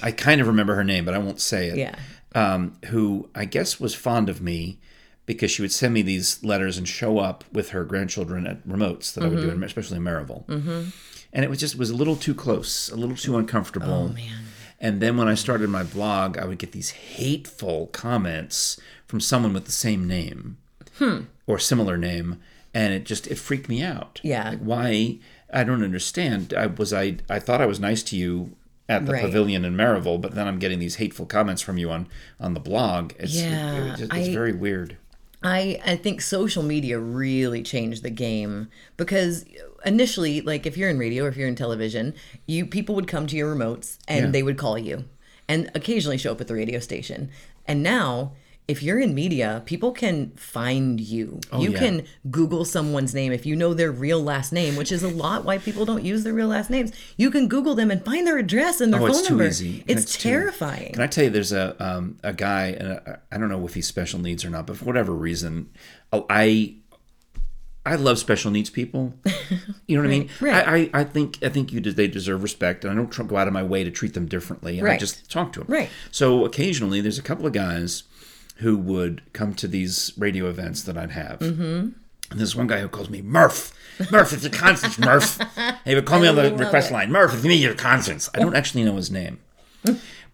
I 0.02 0.10
kind 0.12 0.40
of 0.40 0.46
remember 0.48 0.74
her 0.74 0.82
name, 0.84 1.04
but 1.04 1.14
I 1.14 1.18
won't 1.18 1.40
say 1.40 1.68
it. 1.68 1.76
Yeah. 1.76 1.94
Um, 2.34 2.76
who 2.86 3.28
I 3.34 3.44
guess 3.44 3.80
was 3.80 3.94
fond 3.94 4.28
of 4.28 4.40
me 4.40 4.78
because 5.26 5.50
she 5.50 5.62
would 5.62 5.72
send 5.72 5.94
me 5.94 6.02
these 6.02 6.42
letters 6.44 6.78
and 6.78 6.86
show 6.88 7.18
up 7.18 7.44
with 7.52 7.70
her 7.70 7.84
grandchildren 7.84 8.46
at 8.46 8.66
remotes 8.66 9.12
that 9.14 9.24
I 9.24 9.28
would 9.28 9.40
do, 9.40 9.48
Mm-hmm. 9.50 9.62
especially 9.64 9.96
in 9.96 10.04
Maryville. 10.04 10.44
Mm-hmm. 10.46 10.82
And 11.32 11.44
it 11.44 11.50
was 11.50 11.58
just 11.60 11.76
was 11.76 11.90
a 11.90 11.94
little 11.96 12.16
too 12.16 12.34
close, 12.34 12.88
a 12.90 12.96
little 12.96 13.16
too 13.16 13.36
uncomfortable. 13.36 13.92
Oh 13.92 14.08
man. 14.08 14.44
And 14.80 15.00
then 15.02 15.16
when 15.16 15.28
I 15.28 15.34
started 15.34 15.68
my 15.70 15.82
blog, 15.82 16.38
I 16.38 16.44
would 16.46 16.58
get 16.58 16.72
these 16.72 16.90
hateful 16.90 17.88
comments 17.88 18.80
from 19.06 19.20
someone 19.20 19.52
with 19.52 19.66
the 19.66 19.72
same 19.72 20.06
name 20.06 20.56
Hmm. 20.98 21.22
or 21.46 21.58
similar 21.58 21.96
name, 21.96 22.40
and 22.74 22.92
it 22.94 23.04
just 23.04 23.26
it 23.26 23.36
freaked 23.36 23.68
me 23.68 23.82
out. 23.82 24.20
Yeah. 24.22 24.50
Like, 24.50 24.58
why? 24.60 25.18
I 25.52 25.64
don't 25.64 25.82
understand. 25.84 26.54
I 26.54 26.66
was 26.66 26.92
I 26.92 27.16
I 27.28 27.38
thought 27.40 27.60
I 27.60 27.66
was 27.66 27.80
nice 27.80 28.02
to 28.04 28.16
you 28.16 28.56
at 28.90 29.06
the 29.06 29.12
Right. 29.12 29.22
pavilion 29.22 29.64
in 29.64 29.74
Maryville, 29.76 30.20
but 30.20 30.34
then 30.34 30.46
I'm 30.48 30.58
getting 30.58 30.78
these 30.80 30.96
hateful 30.96 31.24
comments 31.26 31.62
from 31.62 31.78
you 31.78 31.90
on 31.90 32.08
on 32.38 32.54
the 32.54 32.60
blog. 32.60 33.12
It's, 33.18 33.34
Yeah, 33.40 33.84
it 33.84 33.88
just- 33.90 34.02
it's 34.02 34.28
I- 34.28 34.32
very 34.34 34.52
weird. 34.52 34.96
I 35.42 35.80
I 35.86 35.96
think 35.96 36.20
social 36.20 36.62
media 36.62 36.98
really 36.98 37.62
changed 37.62 38.02
the 38.02 38.10
game 38.10 38.68
because 38.98 39.46
initially, 39.86 40.40
like 40.42 40.66
if 40.66 40.76
you're 40.76 40.90
in 40.90 40.98
radio 40.98 41.24
or 41.24 41.28
if 41.28 41.36
you're 41.36 41.48
in 41.48 41.54
television, 41.54 42.12
you 42.46 42.66
people 42.66 42.94
would 42.94 43.06
come 43.06 43.26
to 43.28 43.36
your 43.36 43.54
remotes 43.54 43.96
and 44.08 44.26
Yeah. 44.26 44.30
they 44.32 44.42
would 44.42 44.58
call 44.58 44.76
you, 44.78 45.04
and 45.48 45.70
occasionally 45.74 46.18
show 46.18 46.32
up 46.32 46.40
at 46.42 46.48
the 46.48 46.54
radio 46.54 46.78
station. 46.80 47.30
And 47.66 47.82
now, 47.82 48.32
if 48.68 48.82
you're 48.84 49.00
in 49.00 49.14
media, 49.16 49.62
people 49.66 49.90
can 49.90 50.30
find 50.36 51.00
you. 51.00 51.40
you 51.44 51.50
Oh, 51.52 51.60
yeah. 51.62 51.78
can 51.78 52.04
Google 52.30 52.64
someone's 52.64 53.12
name 53.14 53.32
if 53.32 53.44
you 53.44 53.56
know 53.56 53.74
their 53.74 53.90
real 53.90 54.22
last 54.22 54.52
name, 54.52 54.76
which 54.76 54.92
is 54.92 55.02
a 55.02 55.08
lot 55.08 55.44
why 55.44 55.58
people 55.58 55.84
don't 55.84 56.04
use 56.04 56.22
their 56.22 56.32
real 56.32 56.46
last 56.48 56.70
names. 56.70 56.92
You 57.16 57.32
can 57.32 57.48
Google 57.48 57.74
them 57.74 57.90
and 57.90 58.04
find 58.04 58.24
their 58.26 58.38
address 58.38 58.80
and 58.80 58.92
their 58.92 59.00
Oh, 59.00 59.06
phone 59.08 59.10
it's 59.16 59.22
too 59.22 59.28
number. 59.34 59.46
easy. 59.46 59.84
It's, 59.88 60.02
It's 60.02 60.16
too- 60.16 60.28
terrifying. 60.28 60.92
Can 60.92 61.02
I 61.02 61.08
tell 61.08 61.24
you, 61.24 61.30
there's 61.30 61.50
a 61.52 61.74
um, 61.84 62.18
a 62.22 62.32
guy, 62.32 62.68
and 62.68 63.00
uh, 63.06 63.16
I 63.32 63.38
don't 63.38 63.48
know 63.48 63.64
if 63.66 63.74
he's 63.74 63.88
special 63.88 64.20
needs 64.20 64.44
or 64.44 64.50
not, 64.50 64.66
but 64.66 64.76
for 64.76 64.84
whatever 64.84 65.12
reason, 65.12 65.70
oh, 66.12 66.26
I 66.30 66.76
I 67.84 67.96
love 67.96 68.18
special 68.20 68.50
needs 68.50 68.70
people. 68.70 69.14
You 69.86 69.96
know 69.96 70.02
what 70.04 70.14
I 70.14 70.18
mean? 70.18 70.30
right. 70.40 70.68
I, 70.68 70.76
I, 70.76 70.90
I 71.00 71.04
think 71.04 71.38
I 71.42 71.48
think 71.48 71.72
you 71.72 71.80
they 71.80 72.06
deserve 72.06 72.44
respect, 72.44 72.84
and 72.84 72.92
I 72.92 72.94
don't 73.02 73.26
go 73.26 73.36
out 73.36 73.48
of 73.48 73.52
my 73.52 73.64
way 73.64 73.82
to 73.82 73.90
treat 73.90 74.14
them 74.14 74.26
differently. 74.26 74.78
And 74.78 74.86
I 74.86 74.96
just 74.96 75.28
talk 75.28 75.52
to 75.54 75.60
them. 75.60 75.66
Right. 75.68 75.90
So 76.12 76.44
occasionally, 76.44 77.00
there's 77.00 77.18
a 77.18 77.22
couple 77.22 77.44
of 77.44 77.52
guys 77.52 78.04
who 78.60 78.76
would 78.76 79.22
come 79.32 79.54
to 79.54 79.66
these 79.68 80.12
radio 80.16 80.48
events 80.48 80.82
that 80.82 80.96
I'd 80.96 81.10
have. 81.10 81.40
Mm-hmm. 81.40 81.88
And 82.30 82.38
there's 82.38 82.54
one 82.54 82.66
guy 82.66 82.80
who 82.80 82.88
calls 82.88 83.10
me 83.10 83.22
Murph. 83.22 83.72
Murph, 84.10 84.32
it's 84.32 84.44
a 84.44 84.50
Constance, 84.50 84.98
Murph. 84.98 85.40
And 85.56 85.78
he 85.84 85.94
would 85.94 86.06
call 86.06 86.20
me 86.20 86.28
on 86.28 86.36
the 86.36 86.54
request 86.54 86.90
it. 86.90 86.94
line. 86.94 87.10
Murph, 87.10 87.34
it's 87.34 87.42
me, 87.44 87.56
your 87.56 87.74
Constance. 87.74 88.30
I 88.34 88.38
don't 88.38 88.54
actually 88.54 88.84
know 88.84 88.96
his 88.96 89.10
name. 89.10 89.40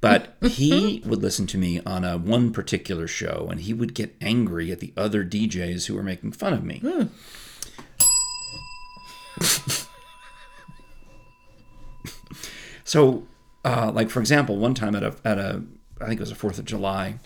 But 0.00 0.37
he 0.42 1.02
would 1.06 1.23
listen 1.23 1.47
to 1.49 1.59
me 1.59 1.80
on 1.87 2.04
a 2.04 2.18
one 2.18 2.52
particular 2.52 3.06
show, 3.09 3.49
and 3.50 3.61
he 3.61 3.73
would 3.73 3.95
get 3.95 4.14
angry 4.21 4.71
at 4.71 4.80
the 4.80 4.92
other 4.97 5.25
DJs 5.25 5.87
who 5.87 5.95
were 5.95 6.02
making 6.02 6.33
fun 6.33 6.52
of 6.52 6.62
me. 6.64 6.83
so 12.85 13.26
uh, 13.64 13.90
like 13.92 14.11
for 14.11 14.21
example, 14.21 14.56
one 14.56 14.75
time 14.75 14.95
at 14.95 15.02
a 15.02 15.14
at 15.25 15.38
a 15.38 15.62
I 16.00 16.06
think 16.06 16.21
it 16.21 16.23
was 16.23 16.30
a 16.30 16.37
Fourth 16.37 16.59
of 16.59 16.66
July. 16.66 17.18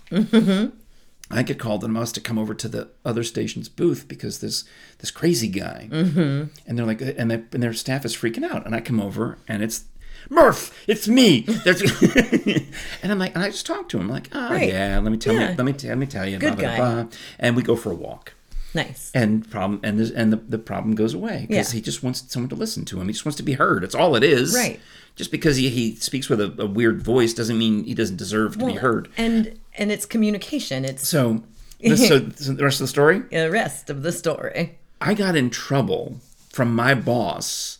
I 1.31 1.43
get 1.43 1.59
called 1.59 1.85
and 1.85 1.97
I 1.97 2.01
must 2.01 2.15
to 2.17 2.21
come 2.21 2.39
over 2.39 2.55
to 2.55 2.69
the 2.69 2.89
other 3.05 3.23
station's 3.23 3.69
booth 3.69 4.09
because 4.09 4.41
this 4.41 4.65
this 4.99 5.11
crazy 5.11 5.49
guy, 5.49 5.89
mm-hmm. 5.91 6.45
and 6.67 6.79
they're 6.79 6.87
like, 6.87 7.01
and, 7.01 7.31
they, 7.31 7.43
and 7.53 7.63
their 7.63 7.73
staff 7.73 8.05
is 8.05 8.17
freaking 8.17 8.45
out, 8.45 8.67
and 8.67 8.75
I 8.75 8.81
come 8.81 9.01
over 9.01 9.39
and 9.49 9.63
it's 9.63 9.85
Murph, 10.29 10.77
it's 10.87 11.09
me. 11.09 11.41
There's, 11.65 11.81
and 13.03 13.11
I'm 13.13 13.19
like, 13.19 13.35
and 13.35 13.43
I 13.43 13.49
just 13.51 13.65
talk 13.65 13.89
to 13.91 13.99
him 13.99 14.09
like, 14.09 14.29
oh 14.33 14.51
Right. 14.51 14.69
yeah, 14.69 14.99
let 14.99 15.11
me 15.11 15.19
tell 15.19 15.35
Yeah. 15.35 15.51
me, 15.53 15.55
let 15.57 15.65
me 15.65 15.89
let 15.89 15.99
me 15.99 16.07
tell 16.07 16.29
you, 16.29 16.39
Good 16.39 16.57
blah, 16.57 16.77
blah, 16.77 16.77
guy. 16.77 17.03
blah. 17.03 17.13
and 17.39 17.57
we 17.57 17.63
go 17.63 17.75
for 17.77 17.91
a 17.93 17.95
walk 17.95 18.35
Nice. 18.75 19.11
and 19.15 19.49
problem 19.51 19.81
and 19.83 19.99
and 20.01 20.33
the, 20.33 20.37
the 20.37 20.59
problem 20.59 20.95
goes 20.95 21.15
away 21.15 21.47
because 21.49 21.73
Yeah. 21.73 21.77
he 21.79 21.81
just 21.83 22.03
wants 22.03 22.25
someone 22.29 22.49
to 22.51 22.55
listen 22.57 22.85
to 22.87 23.01
him. 23.01 23.07
He 23.07 23.13
just 23.13 23.25
wants 23.25 23.37
to 23.39 23.43
be 23.43 23.55
heard. 23.55 23.83
It's 23.85 23.95
all 23.95 24.15
it 24.17 24.23
is. 24.23 24.55
Right. 24.55 24.79
Just 25.17 25.31
because 25.31 25.57
he, 25.57 25.71
he 25.71 25.97
speaks 25.97 26.29
with 26.29 26.41
a, 26.41 26.55
a 26.59 26.67
weird 26.67 27.03
voice 27.03 27.35
doesn't 27.35 27.59
mean 27.59 27.85
he 27.85 27.95
doesn't 27.95 28.17
deserve 28.17 28.59
to 28.59 28.67
be 28.67 28.75
heard. 28.75 29.09
And 29.17 29.59
and 29.77 29.91
it's 29.93 30.07
communication. 30.07 30.85
It's 30.85 31.09
So, 31.09 31.43
this, 31.81 32.07
so, 32.09 32.29
so 32.37 32.53
the 32.53 32.65
rest 32.65 32.81
of 32.81 32.85
the 32.85 32.89
story, 32.89 33.21
the 33.31 33.50
rest 33.50 33.91
of 33.91 34.03
the 34.03 34.12
story. 34.12 34.79
I 35.00 35.15
got 35.15 35.37
in 35.37 35.50
trouble 35.50 36.17
from 36.50 36.75
my 36.75 36.95
boss 36.95 37.79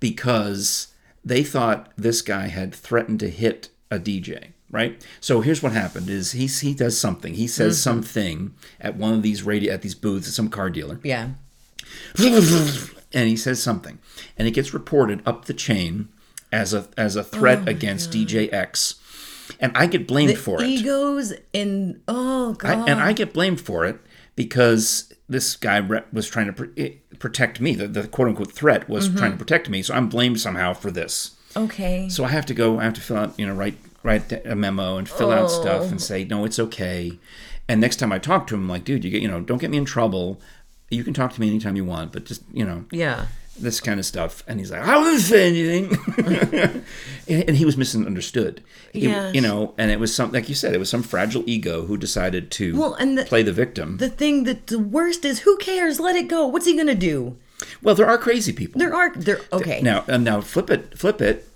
because 0.00 0.88
they 1.24 1.42
thought 1.42 1.90
this 1.96 2.22
guy 2.22 2.48
had 2.48 2.74
threatened 2.74 3.20
to 3.20 3.30
hit 3.30 3.70
a 3.90 3.98
DJ. 3.98 4.48
Right. 4.70 5.06
So 5.20 5.42
here's 5.42 5.62
what 5.62 5.72
happened: 5.72 6.08
is 6.08 6.32
he 6.32 6.46
he 6.46 6.72
does 6.72 6.98
something. 6.98 7.34
He 7.34 7.46
says 7.46 7.74
Mm-hmm. 7.76 7.82
something 7.82 8.54
at 8.80 8.96
one 8.96 9.12
of 9.12 9.22
these 9.22 9.42
radio 9.42 9.74
at 9.74 9.82
these 9.82 9.94
booths 9.94 10.28
at 10.28 10.32
some 10.34 10.48
car 10.48 10.70
dealer. 10.70 10.98
Yeah. 11.02 11.30
and 12.18 13.28
he 13.28 13.36
says 13.36 13.62
something, 13.62 13.98
and 14.38 14.48
it 14.48 14.52
gets 14.52 14.72
reported 14.72 15.22
up 15.26 15.44
the 15.44 15.52
chain 15.54 16.08
as 16.50 16.72
a 16.72 16.88
as 16.96 17.16
a 17.16 17.24
threat 17.24 17.68
against 17.68 18.10
DJ 18.12 18.50
X, 18.50 18.94
and 19.60 19.72
I 19.76 19.86
get 19.86 20.06
blamed 20.06 20.38
for 20.38 20.62
it. 20.62 20.66
Egos 20.68 21.32
and 21.54 22.00
oh 22.08 22.50
I, 22.62 22.74
god. 22.74 22.88
and 22.88 23.00
I 23.00 23.12
get 23.12 23.32
blamed 23.32 23.60
for 23.60 23.84
it 23.84 23.98
because 24.36 25.12
this 25.28 25.56
guy 25.56 25.76
re- 25.78 26.02
was 26.12 26.28
trying 26.28 26.46
to 26.46 26.52
pr- 26.52 26.64
eh, 26.76 26.90
protect 27.18 27.60
me. 27.60 27.74
The, 27.74 27.86
the 27.88 28.08
quote 28.08 28.28
unquote 28.28 28.52
threat 28.52 28.88
was 28.88 29.08
Mm-hmm. 29.08 29.18
trying 29.18 29.32
to 29.32 29.38
protect 29.38 29.68
me, 29.68 29.82
so 29.82 29.94
I'm 29.94 30.08
blamed 30.08 30.40
somehow 30.40 30.72
for 30.74 30.90
this. 30.90 31.36
okay. 31.56 32.08
So 32.08 32.24
I 32.24 32.28
have 32.28 32.46
to 32.46 32.54
go. 32.54 32.78
I 32.80 32.84
have 32.84 32.94
to 32.94 33.00
fill 33.00 33.16
out, 33.18 33.38
you 33.38 33.46
know, 33.46 33.54
write 33.54 33.76
write 34.02 34.32
a 34.46 34.56
memo 34.56 34.96
and 34.96 35.08
fill 35.08 35.30
out 35.30 35.48
stuff 35.50 35.82
Oh. 35.82 35.88
and 35.88 36.00
say 36.02 36.24
no, 36.24 36.44
it's 36.44 36.58
okay. 36.58 37.18
And 37.68 37.80
next 37.80 37.96
time 37.96 38.10
I 38.12 38.18
talk 38.18 38.46
to 38.48 38.54
him, 38.54 38.62
I'm 38.62 38.68
like, 38.68 38.84
dude, 38.84 39.04
you 39.04 39.10
get, 39.10 39.22
you 39.22 39.28
know, 39.28 39.40
don't 39.40 39.58
get 39.58 39.70
me 39.70 39.78
in 39.78 39.84
trouble. 39.84 40.40
You 40.90 41.04
can 41.04 41.14
talk 41.14 41.32
to 41.34 41.40
me 41.40 41.48
anytime 41.48 41.76
you 41.76 41.84
want, 41.84 42.12
but 42.12 42.24
just, 42.24 42.42
you 42.52 42.64
know, 42.64 42.84
yeah. 42.90 43.26
This 43.58 43.80
kind 43.80 44.00
of 44.00 44.06
stuff. 44.06 44.42
And 44.48 44.58
he's 44.58 44.70
like, 44.70 44.82
I 44.82 44.96
wasn't 44.98 45.20
say 45.22 45.48
anything. 45.48 45.98
and, 46.26 46.84
and 47.48 47.56
he 47.56 47.64
was 47.64 47.76
misunderstood. 47.76 48.62
He- 48.92 49.00
Yes. 49.08 49.34
you 49.34 49.40
know, 49.40 49.74
and 49.78 49.90
it 49.90 49.98
was 50.00 50.14
some, 50.14 50.32
like 50.32 50.48
you 50.48 50.54
said, 50.54 50.74
it 50.74 50.78
was 50.78 50.90
some 50.90 51.02
fragile 51.02 51.44
ego 51.46 51.86
who 51.86 51.96
decided 51.96 52.50
to 52.52 52.76
Well, 52.78 52.94
and 52.94 53.16
the- 53.18 53.24
play 53.24 53.42
the 53.42 53.52
victim. 53.52 53.96
The 53.98 54.08
thing 54.10 54.44
that 54.44 54.66
the 54.68 54.78
worst 54.78 55.24
is 55.24 55.40
who 55.40 55.56
cares? 55.58 55.98
Let 56.00 56.16
it 56.16 56.28
go. 56.28 56.46
What's 56.46 56.66
he 56.66 56.76
gonna 56.76 56.94
do? 56.94 57.36
well, 57.82 57.94
there 57.94 58.08
are 58.08 58.18
crazy 58.18 58.52
people. 58.52 58.78
There 58.80 58.94
are 58.94 59.14
there 59.14 59.40
okay. 59.52 59.80
Now, 59.82 60.04
now 60.08 60.40
flip 60.40 60.68
it, 60.68 60.98
flip 60.98 61.20
it. 61.22 61.48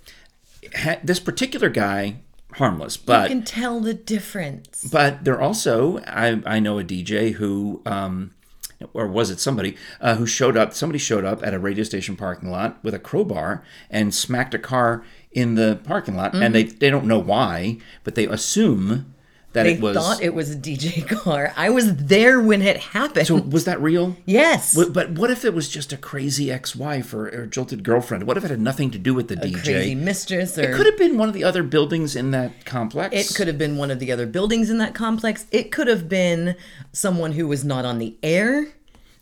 This 1.03 1.19
particular 1.19 1.69
guy, 1.69 2.17
harmless, 2.53 2.95
but 2.97 3.29
you 3.29 3.35
can 3.35 3.43
tell 3.45 3.79
the 3.79 3.93
difference. 3.93 4.87
but 4.91 5.23
there 5.25 5.39
also 5.41 5.99
I 5.99 6.41
I 6.45 6.59
know 6.59 6.79
a 6.79 6.83
DJ 6.83 7.33
who 7.33 7.81
um 7.85 8.31
or 8.93 9.07
was 9.07 9.29
it 9.29 9.39
somebody 9.39 9.75
uh, 10.01 10.15
who 10.15 10.25
showed 10.25 10.55
up 10.55 10.73
somebody 10.73 10.99
showed 10.99 11.25
up 11.25 11.45
at 11.45 11.53
a 11.53 11.59
radio 11.59 11.83
station 11.83 12.15
parking 12.15 12.49
lot 12.51 12.83
with 12.83 12.93
a 12.93 12.99
crowbar 12.99 13.63
and 13.89 14.13
smacked 14.13 14.53
a 14.53 14.59
car 14.59 15.03
in 15.31 15.55
the 15.55 15.79
parking 15.83 16.15
lot. 16.15 16.33
And 16.35 16.53
they 16.53 16.63
they 16.63 16.89
don't 16.89 17.05
know 17.05 17.19
why 17.19 17.77
but 18.03 18.15
they 18.15 18.27
assume 18.27 19.13
that 19.53 19.63
They 19.63 19.73
it 19.73 19.81
was 19.81 19.95
thought 19.95 20.21
it 20.21 20.33
was 20.33 20.51
a 20.51 20.55
DJ 20.55 21.07
car. 21.07 21.53
I 21.55 21.69
was 21.69 21.95
there 21.95 22.39
when 22.39 22.61
it 22.61 22.77
happened. 22.77 23.27
so 23.27 23.35
was 23.35 23.65
that 23.65 23.81
real 23.81 24.15
yes. 24.25 24.75
But- 24.75 24.93
but 24.93 25.11
what 25.11 25.31
if 25.31 25.45
it 25.45 25.53
was 25.53 25.69
just 25.69 25.93
a 25.93 25.97
crazy 25.97 26.51
ex-wife 26.51 27.13
or, 27.13 27.27
or 27.29 27.45
jilted 27.47 27.83
girlfriend 27.83 28.25
what 28.27 28.37
if 28.37 28.43
it 28.43 28.51
had 28.51 28.59
nothing 28.61 28.91
to 28.91 28.97
do 28.97 29.13
with 29.13 29.27
the 29.29 29.35
DJ 29.37 29.63
Crazy 29.63 29.95
mistress 29.95 30.57
or 30.57 30.63
it 30.63 30.75
could 30.75 30.85
have 30.85 30.97
been 30.97 31.17
one 31.17 31.27
of 31.29 31.33
the 31.33 31.43
other 31.43 31.63
buildings 31.63 32.15
in 32.15 32.31
that 32.31 32.65
complex 32.65 33.15
It 33.15 33.35
could 33.35 33.47
have 33.47 33.57
been 33.57 33.77
one 33.77 33.89
of 33.91 33.99
the 33.99 34.11
other 34.11 34.25
buildings 34.25 34.69
in 34.69 34.77
that 34.79 34.93
complex. 34.93 35.45
It 35.51 35.71
could 35.71 35.87
have 35.87 36.07
been 36.09 36.55
someone 36.91 37.31
who 37.33 37.47
was 37.47 37.63
not 37.63 37.85
on 37.85 37.99
the 37.99 38.15
air 38.21 38.67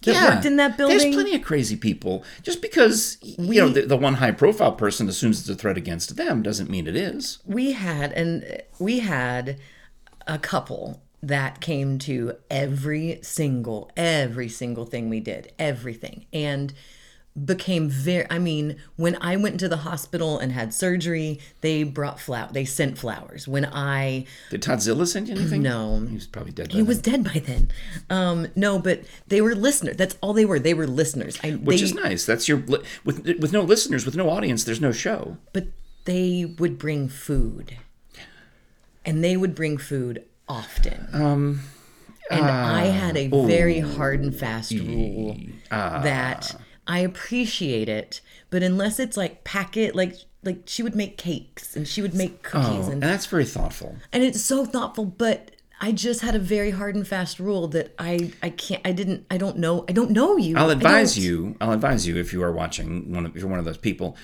that 0.03 0.35
worked 0.35 0.45
in 0.45 0.55
that 0.57 0.77
building. 0.77 0.97
There's 0.99 1.15
plenty 1.15 1.35
of 1.35 1.41
crazy 1.41 1.75
people. 1.75 2.23
Just 2.43 2.61
because 2.61 3.17
you 3.21 3.59
know 3.61 3.69
the, 3.69 3.83
the 3.83 3.97
one 3.97 4.15
high 4.15 4.31
profile 4.31 4.73
person 4.73 5.07
assumes 5.09 5.39
it's 5.39 5.49
a 5.49 5.55
threat 5.55 5.77
against 5.77 6.15
them 6.15 6.43
doesn't 6.43 6.69
mean 6.69 6.85
it 6.87 6.95
is. 6.95 7.39
we 7.45 7.71
had 7.71 8.11
and 8.13 8.61
we 8.79 8.99
had 8.99 9.57
a 10.27 10.37
couple 10.39 11.01
that 11.21 11.59
came 11.61 11.97
to 11.97 12.33
every 12.51 13.19
single 13.23 13.89
every 13.97 14.49
single 14.49 14.85
thing 14.85 15.09
we 15.09 15.19
did 15.19 15.51
everything 15.57 16.25
and 16.31 16.73
became 17.45 17.89
very 17.89 18.25
i 18.29 18.39
mean 18.39 18.77
when 18.95 19.17
i 19.21 19.35
went 19.35 19.53
into 19.53 19.67
the 19.67 19.77
hospital 19.77 20.39
and 20.39 20.51
had 20.53 20.73
surgery 20.73 21.37
they 21.61 21.83
brought 21.83 22.17
flower 22.19 22.47
they 22.53 22.63
sent 22.63 22.97
flowers 22.97 23.45
when 23.47 23.65
i 23.65 24.25
Did 24.51 24.61
Toddzilla 24.61 25.05
send 25.05 25.27
you 25.27 25.35
anything? 25.35 25.61
No. 25.61 25.99
he 26.07 26.15
was 26.15 26.27
probably 26.27 26.53
dead. 26.53 26.69
By 26.69 26.75
he 26.75 26.83
was 26.83 27.01
dead 27.01 27.23
by 27.25 27.39
then 27.45 27.69
um 28.09 28.47
no 28.55 28.79
but 28.79 29.01
they 29.27 29.41
were 29.41 29.53
listeners 29.53 29.97
that's 29.97 30.15
all 30.21 30.31
they 30.31 30.45
were 30.45 30.59
they 30.59 30.73
were 30.73 30.87
listeners 30.87 31.37
I, 31.43 31.51
which 31.51 31.79
they, 31.79 31.83
is 31.83 31.93
nice. 31.93 32.25
That's 32.25 32.47
your 32.47 32.59
with 32.59 32.85
with 33.05 33.51
no 33.51 33.61
listeners, 33.63 34.05
with 34.05 34.15
no 34.15 34.29
audience. 34.29 34.63
There's 34.63 34.79
no 34.79 34.91
show. 34.93 35.37
but 35.51 35.65
they 36.05 36.45
would 36.59 36.77
bring 36.77 37.09
food 37.09 37.77
and 39.05 39.23
they 39.23 39.37
would 39.37 39.55
bring 39.55 39.77
food 39.77 40.23
often 40.47 41.07
um 41.13 41.59
and 42.29 42.45
i 42.45 42.85
had 42.85 43.15
a 43.17 43.27
very 43.45 43.79
hard 43.79 44.19
and 44.21 44.35
fast 44.35 44.71
rule 44.71 45.37
that 45.71 46.55
i 46.87 46.99
appreciate 46.99 47.89
it 47.89 48.21
but 48.49 48.61
unless 48.63 48.99
it's 48.99 49.17
like 49.17 49.43
packet 49.43 49.95
like 49.95 50.15
like 50.43 50.61
she 50.65 50.83
would 50.83 50.95
make 50.95 51.17
cakes 51.17 51.75
and 51.75 51.87
she 51.87 52.01
would 52.01 52.13
make 52.13 52.43
cookies 52.43 52.67
Oh, 52.69 52.83
and 52.83 52.93
and 52.93 53.03
that's 53.03 53.25
very 53.25 53.45
thoughtful. 53.45 53.95
and 54.13 54.23
it's 54.23 54.41
so 54.41 54.65
thoughtful 54.65 55.05
but 55.05 55.51
i 55.81 55.91
just 55.91 56.21
had 56.21 56.35
a 56.35 56.39
very 56.39 56.69
hard 56.71 56.95
and 56.95 57.07
fast 57.07 57.39
rule 57.39 57.67
that 57.69 57.93
i 57.97 58.31
i 58.43 58.49
can't 58.51 58.81
i 58.85 58.91
didn't 58.91 59.25
i 59.31 59.37
don't 59.37 59.57
know 59.57 59.83
i 59.89 59.91
don't 59.91 60.11
know 60.11 60.37
you 60.37 60.55
I'll 60.57 60.69
advise 60.69 61.17
you. 61.17 61.55
I'll 61.59 61.71
advise 61.73 62.05
you 62.07 62.17
if 62.17 62.31
you 62.33 62.43
are 62.43 62.51
watching 62.51 63.11
one 63.13 63.25
of 63.25 63.35
if 63.35 63.41
you're 63.41 63.49
one 63.49 63.59
of 63.59 63.65
those 63.65 63.77
people. 63.77 64.15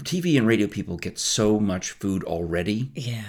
TV 0.00 0.36
and 0.38 0.46
radio 0.46 0.66
people 0.68 0.96
get 0.96 1.18
so 1.18 1.58
much 1.58 1.90
food 1.92 2.22
already. 2.24 2.90
yeah 2.94 3.22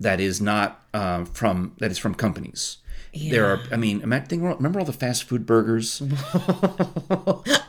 that 0.00 0.20
is 0.20 0.40
not 0.40 0.82
uh, 0.92 1.24
from 1.26 1.74
that 1.78 1.90
is 1.90 1.98
from 1.98 2.14
companies. 2.14 2.78
There 3.12 3.44
are, 3.46 3.60
I 3.72 3.76
mean, 3.76 4.00
remember 4.02 4.78
all 4.78 4.84
the 4.84 4.92
fast 4.92 5.24
food 5.24 5.44
burgers? 5.44 6.00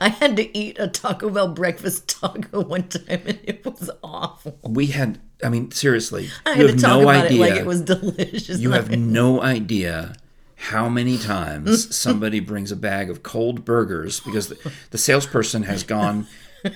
I 0.00 0.14
had 0.20 0.36
to 0.36 0.56
eat 0.56 0.76
a 0.78 0.86
Taco 0.86 1.30
Bell 1.30 1.48
breakfast 1.48 2.08
taco 2.08 2.60
one 2.68 2.88
time 2.88 3.22
and 3.26 3.40
it 3.42 3.64
was 3.64 3.90
awful. 4.04 4.56
We 4.62 4.86
had, 4.86 5.18
I 5.42 5.48
mean, 5.48 5.72
seriously, 5.72 6.28
I 6.46 6.50
you 6.50 6.56
had 6.58 6.66
have 6.70 6.76
to 6.76 6.82
talk 6.82 6.90
no 6.90 7.02
about 7.02 7.24
idea. 7.26 7.44
it 7.44 7.50
like 7.50 7.60
it 7.60 7.66
was 7.66 7.80
delicious. 7.82 8.60
you 8.60 8.70
have 8.70 8.96
no 8.96 9.42
idea 9.42 10.14
how 10.54 10.88
many 10.88 11.18
times 11.18 11.94
somebody 11.94 12.38
brings 12.38 12.70
a 12.70 12.76
bag 12.76 13.10
of 13.10 13.24
cold 13.24 13.64
burgers 13.64 14.20
because 14.20 14.46
the, 14.48 14.72
the 14.90 14.98
salesperson 14.98 15.64
has 15.64 15.82
gone 15.82 16.28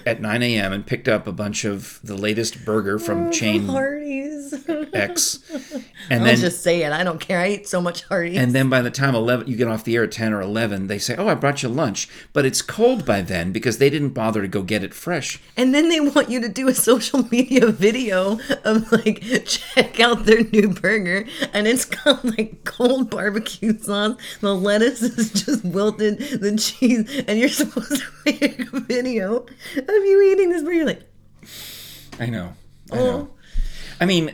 at 0.05 0.21
9 0.21 0.43
a.m. 0.43 0.73
and 0.73 0.87
picked 0.87 1.09
up 1.09 1.27
a 1.27 1.33
bunch 1.33 1.65
of 1.65 2.01
the 2.03 2.17
latest 2.17 2.65
burger 2.65 2.99
from 2.99 3.29
oh, 3.29 3.31
chain 3.31 3.67
Hardee's. 3.67 4.37
X, 4.93 5.41
and 6.11 6.21
I'll 6.21 6.25
then 6.25 6.37
just 6.37 6.63
say 6.63 6.83
it. 6.83 6.93
I 6.93 7.03
don't 7.03 7.21
care. 7.21 7.41
I 7.41 7.49
eat 7.49 7.69
so 7.69 7.81
much 7.81 8.05
Hardee's. 8.05 8.39
And 8.39 8.55
then 8.55 8.69
by 8.69 8.83
the 8.83 8.91
time 8.91 9.15
11, 9.15 9.47
you 9.49 9.57
get 9.57 9.69
off 9.69 9.85
the 9.85 9.97
air 9.97 10.05
at 10.05 10.13
10 10.13 10.33
or 10.33 10.41
11, 10.41 10.87
they 10.87 10.99
say, 10.99 11.17
Oh, 11.17 11.29
I 11.29 11.35
brought 11.35 11.63
you 11.63 11.69
lunch. 11.69 12.09
But 12.33 12.47
it's 12.47 12.63
cold 12.63 13.05
by 13.05 13.23
then 13.23 13.53
because 13.53 13.79
they 13.79 13.91
didn't 13.91 14.11
bother 14.11 14.43
to 14.43 14.49
go 14.49 14.63
get 14.63 14.85
it 14.85 14.95
fresh. 14.95 15.41
And 15.57 15.75
then 15.75 15.89
they 15.89 16.01
want 16.01 16.31
you 16.31 16.41
to 16.41 16.49
do 16.49 16.69
a 16.69 16.75
social 16.75 17.25
media 17.31 17.67
video 17.67 18.39
of 18.65 18.91
like, 18.93 19.23
check 19.47 20.01
out 20.01 20.25
their 20.27 20.45
new 20.45 20.69
burger. 20.69 21.27
And 21.53 21.67
it's 21.67 21.85
got 21.85 22.25
like 22.25 22.65
cold 22.65 23.11
barbecue 23.11 23.79
sauce. 23.79 24.17
The 24.41 24.55
lettuce 24.55 25.03
is 25.03 25.33
just 25.33 25.65
wilted, 25.65 26.19
the 26.19 26.57
cheese. 26.57 27.25
And 27.27 27.39
you're 27.39 27.49
supposed 27.49 28.03
to 28.03 28.07
make 28.25 28.73
a 28.73 28.81
video 28.81 29.47
of 29.89 29.89
you 30.05 30.33
eating 30.33 30.51
this 30.51 30.63
burger. 30.63 30.75
You're 30.75 30.87
like, 30.87 31.03
I 32.19 32.27
know. 32.27 32.53
I 32.93 32.99
Oh. 32.99 33.05
know. 33.05 33.29
I 34.01 34.05
mean, 34.07 34.33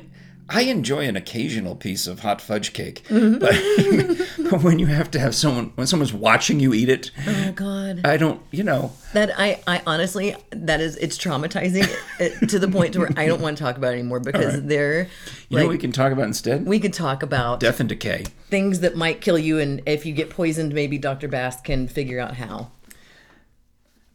I 0.48 0.62
enjoy 0.62 1.06
an 1.06 1.16
occasional 1.16 1.74
piece 1.76 2.06
of 2.06 2.20
hot 2.20 2.40
fudge 2.40 2.72
cake. 2.74 3.02
Mm-hmm. 3.08 3.38
But, 3.38 4.50
but 4.50 4.62
when 4.62 4.78
you 4.78 4.86
have 4.86 5.10
to 5.12 5.18
have 5.18 5.34
someone, 5.34 5.72
when 5.76 5.86
someone's 5.86 6.12
watching 6.12 6.60
you 6.60 6.74
eat 6.74 6.88
it, 6.88 7.10
oh 7.26 7.52
God. 7.52 8.00
I 8.04 8.16
don't, 8.16 8.40
you 8.50 8.62
know. 8.62 8.92
That 9.14 9.30
I, 9.38 9.62
I 9.66 9.82
honestly, 9.86 10.34
that 10.50 10.80
is, 10.80 10.96
it's 10.96 11.16
traumatizing 11.16 11.84
uh, 12.20 12.46
to 12.46 12.58
the 12.58 12.68
point 12.68 12.92
to 12.94 13.00
where 13.00 13.10
I 13.16 13.26
don't 13.26 13.40
want 13.40 13.56
to 13.56 13.62
talk 13.64 13.76
about 13.76 13.92
it 13.94 13.98
anymore 13.98 14.20
because 14.20 14.54
right. 14.56 14.68
they're 14.68 15.02
You 15.02 15.06
know 15.50 15.56
like, 15.58 15.66
what 15.66 15.72
we 15.72 15.78
can 15.78 15.92
talk 15.92 16.12
about 16.12 16.26
instead? 16.26 16.66
we 16.66 16.78
could 16.80 16.92
talk 16.92 17.22
about 17.22 17.60
Death 17.60 17.80
and 17.80 17.88
decay. 17.88 18.24
things 18.50 18.80
that 18.80 18.96
might 18.96 19.20
kill 19.20 19.38
you, 19.38 19.58
and 19.58 19.80
if 19.86 20.04
you 20.04 20.12
get 20.12 20.28
poisoned, 20.30 20.74
maybe 20.74 20.98
Dr. 20.98 21.28
Bass 21.28 21.60
can 21.62 21.88
figure 21.88 22.18
out 22.20 22.34
how. 22.36 22.70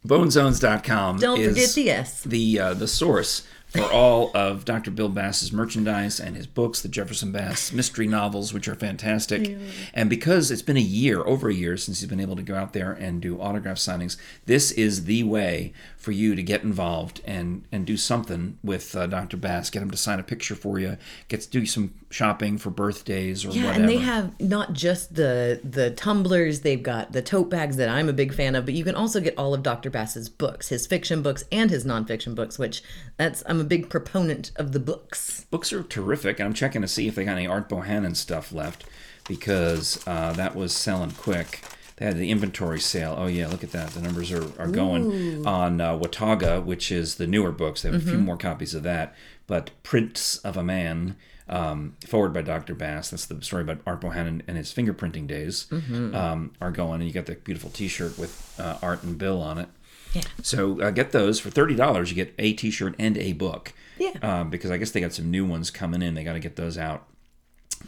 Bonezones.com 0.06 1.18
Don't 1.18 1.40
is 1.40 1.48
forget 1.48 1.70
the 1.74 1.90
S. 1.90 2.22
the 2.22 2.60
uh, 2.60 2.74
the 2.74 2.88
source 2.88 3.46
for 3.68 3.82
all 3.92 4.30
of 4.34 4.64
Dr. 4.64 4.90
Bill 4.90 5.08
Bass's 5.10 5.52
merchandise 5.52 6.18
and 6.18 6.34
his 6.36 6.46
books, 6.46 6.80
the 6.80 6.88
Jefferson 6.88 7.32
Bass 7.32 7.70
mystery 7.72 8.06
novels, 8.06 8.52
which 8.54 8.66
are 8.66 8.74
fantastic. 8.74 9.58
And 9.92 10.08
because 10.08 10.50
it's 10.50 10.62
been 10.62 10.78
a 10.78 10.80
year, 10.80 11.20
over 11.20 11.48
a 11.50 11.54
year, 11.54 11.76
since 11.76 12.00
he's 12.00 12.08
been 12.08 12.20
able 12.20 12.36
to 12.36 12.42
go 12.42 12.54
out 12.54 12.72
there 12.72 12.92
and 12.92 13.20
do 13.20 13.38
autograph 13.40 13.76
signings, 13.76 14.16
this 14.46 14.70
is 14.72 15.04
the 15.04 15.22
way 15.24 15.72
for 15.98 16.12
you 16.12 16.34
to 16.34 16.42
get 16.42 16.62
involved 16.62 17.20
and 17.26 17.64
and 17.70 17.84
do 17.84 17.96
something 17.96 18.56
with 18.62 18.96
uh, 18.96 19.06
Dr. 19.06 19.36
Bass. 19.36 19.68
Get 19.68 19.82
him 19.82 19.90
to 19.90 19.96
sign 19.96 20.18
a 20.18 20.22
picture 20.22 20.54
for 20.54 20.78
you. 20.78 20.96
Get 21.28 21.42
to 21.42 21.50
do 21.50 21.66
some 21.66 21.92
shopping 22.10 22.56
for 22.56 22.70
birthdays 22.70 23.44
or 23.44 23.50
Yeah, 23.50 23.66
whatever. 23.66 23.80
and 23.80 23.88
they 23.88 23.98
have 23.98 24.40
not 24.40 24.72
just 24.72 25.14
the 25.14 25.60
the 25.62 25.90
tumblers, 25.90 26.60
they've 26.60 26.82
got 26.82 27.12
the 27.12 27.20
tote 27.20 27.50
bags 27.50 27.76
that 27.76 27.90
I'm 27.90 28.08
a 28.08 28.12
big 28.14 28.32
fan 28.32 28.54
of, 28.54 28.64
but 28.64 28.72
you 28.72 28.84
can 28.84 28.94
also 28.94 29.20
get 29.20 29.36
all 29.36 29.52
of 29.52 29.62
Dr. 29.62 29.90
Bass's 29.90 30.30
books, 30.30 30.68
his 30.68 30.86
fiction 30.86 31.20
books 31.20 31.44
and 31.52 31.70
his 31.70 31.84
nonfiction 31.84 32.34
books, 32.34 32.58
which 32.58 32.82
that's 33.18 33.42
I'm 33.46 33.57
a 33.58 33.64
big 33.64 33.88
proponent 33.88 34.50
of 34.56 34.72
the 34.72 34.80
books. 34.80 35.46
books 35.50 35.72
are 35.72 35.82
terrific. 35.82 36.40
I'm 36.40 36.54
checking 36.54 36.82
to 36.82 36.88
see 36.88 37.08
if 37.08 37.14
they 37.14 37.24
got 37.24 37.32
any 37.32 37.46
Art 37.46 37.68
Bohannon 37.68 38.14
stuff 38.16 38.52
left 38.52 38.84
because 39.26 40.02
uh, 40.06 40.32
that 40.32 40.54
was 40.56 40.72
selling 40.74 41.10
quick. 41.12 41.60
They 41.96 42.04
had 42.06 42.16
the 42.16 42.30
inventory 42.30 42.78
sale. 42.80 43.16
Oh 43.18 43.26
yeah, 43.26 43.48
look 43.48 43.64
at 43.64 43.72
that. 43.72 43.90
The 43.90 44.00
numbers 44.00 44.30
are, 44.30 44.44
are 44.60 44.68
going 44.68 45.44
on 45.46 45.80
uh, 45.80 45.98
Wataga, 45.98 46.64
which 46.64 46.92
is 46.92 47.16
the 47.16 47.26
newer 47.26 47.50
books. 47.50 47.82
They 47.82 47.90
have 47.90 48.00
a 48.00 48.04
few 48.04 48.18
more 48.18 48.36
copies 48.36 48.72
of 48.74 48.84
that. 48.84 49.14
But 49.48 49.70
Prince 49.82 50.36
of 50.38 50.56
a 50.56 50.62
Man, 50.62 51.16
um, 51.48 51.96
forward 52.06 52.32
by 52.32 52.42
Dr. 52.42 52.74
Bass. 52.76 53.10
That's 53.10 53.26
the 53.26 53.42
story 53.42 53.62
about 53.62 53.80
Art 53.84 54.00
Bohannon 54.00 54.42
and 54.46 54.56
his 54.56 54.72
fingerprinting 54.72 55.26
days. 55.26 55.66
Um, 56.14 56.52
are 56.60 56.70
going, 56.70 57.00
and 57.00 57.08
you 57.08 57.12
got 57.12 57.26
the 57.26 57.34
beautiful 57.34 57.70
T-shirt 57.70 58.16
with 58.16 58.54
uh, 58.60 58.78
Art 58.80 59.02
and 59.02 59.18
Bill 59.18 59.40
on 59.42 59.58
it. 59.58 59.68
Yeah. 60.14 60.22
So 60.42 60.80
uh, 60.80 60.90
get 60.90 61.12
those 61.12 61.38
for 61.40 61.50
thirty 61.50 61.74
dollars. 61.74 62.10
You 62.10 62.16
get 62.16 62.34
a 62.38 62.52
T-shirt 62.52 62.94
and 62.98 63.16
a 63.18 63.32
book. 63.34 63.72
Yeah. 63.98 64.12
Um, 64.22 64.50
because 64.50 64.70
I 64.70 64.76
guess 64.76 64.90
they 64.92 65.00
got 65.00 65.12
some 65.12 65.30
new 65.30 65.44
ones 65.44 65.70
coming 65.70 66.02
in. 66.02 66.14
They 66.14 66.24
got 66.24 66.34
to 66.34 66.40
get 66.40 66.56
those 66.56 66.78
out. 66.78 67.06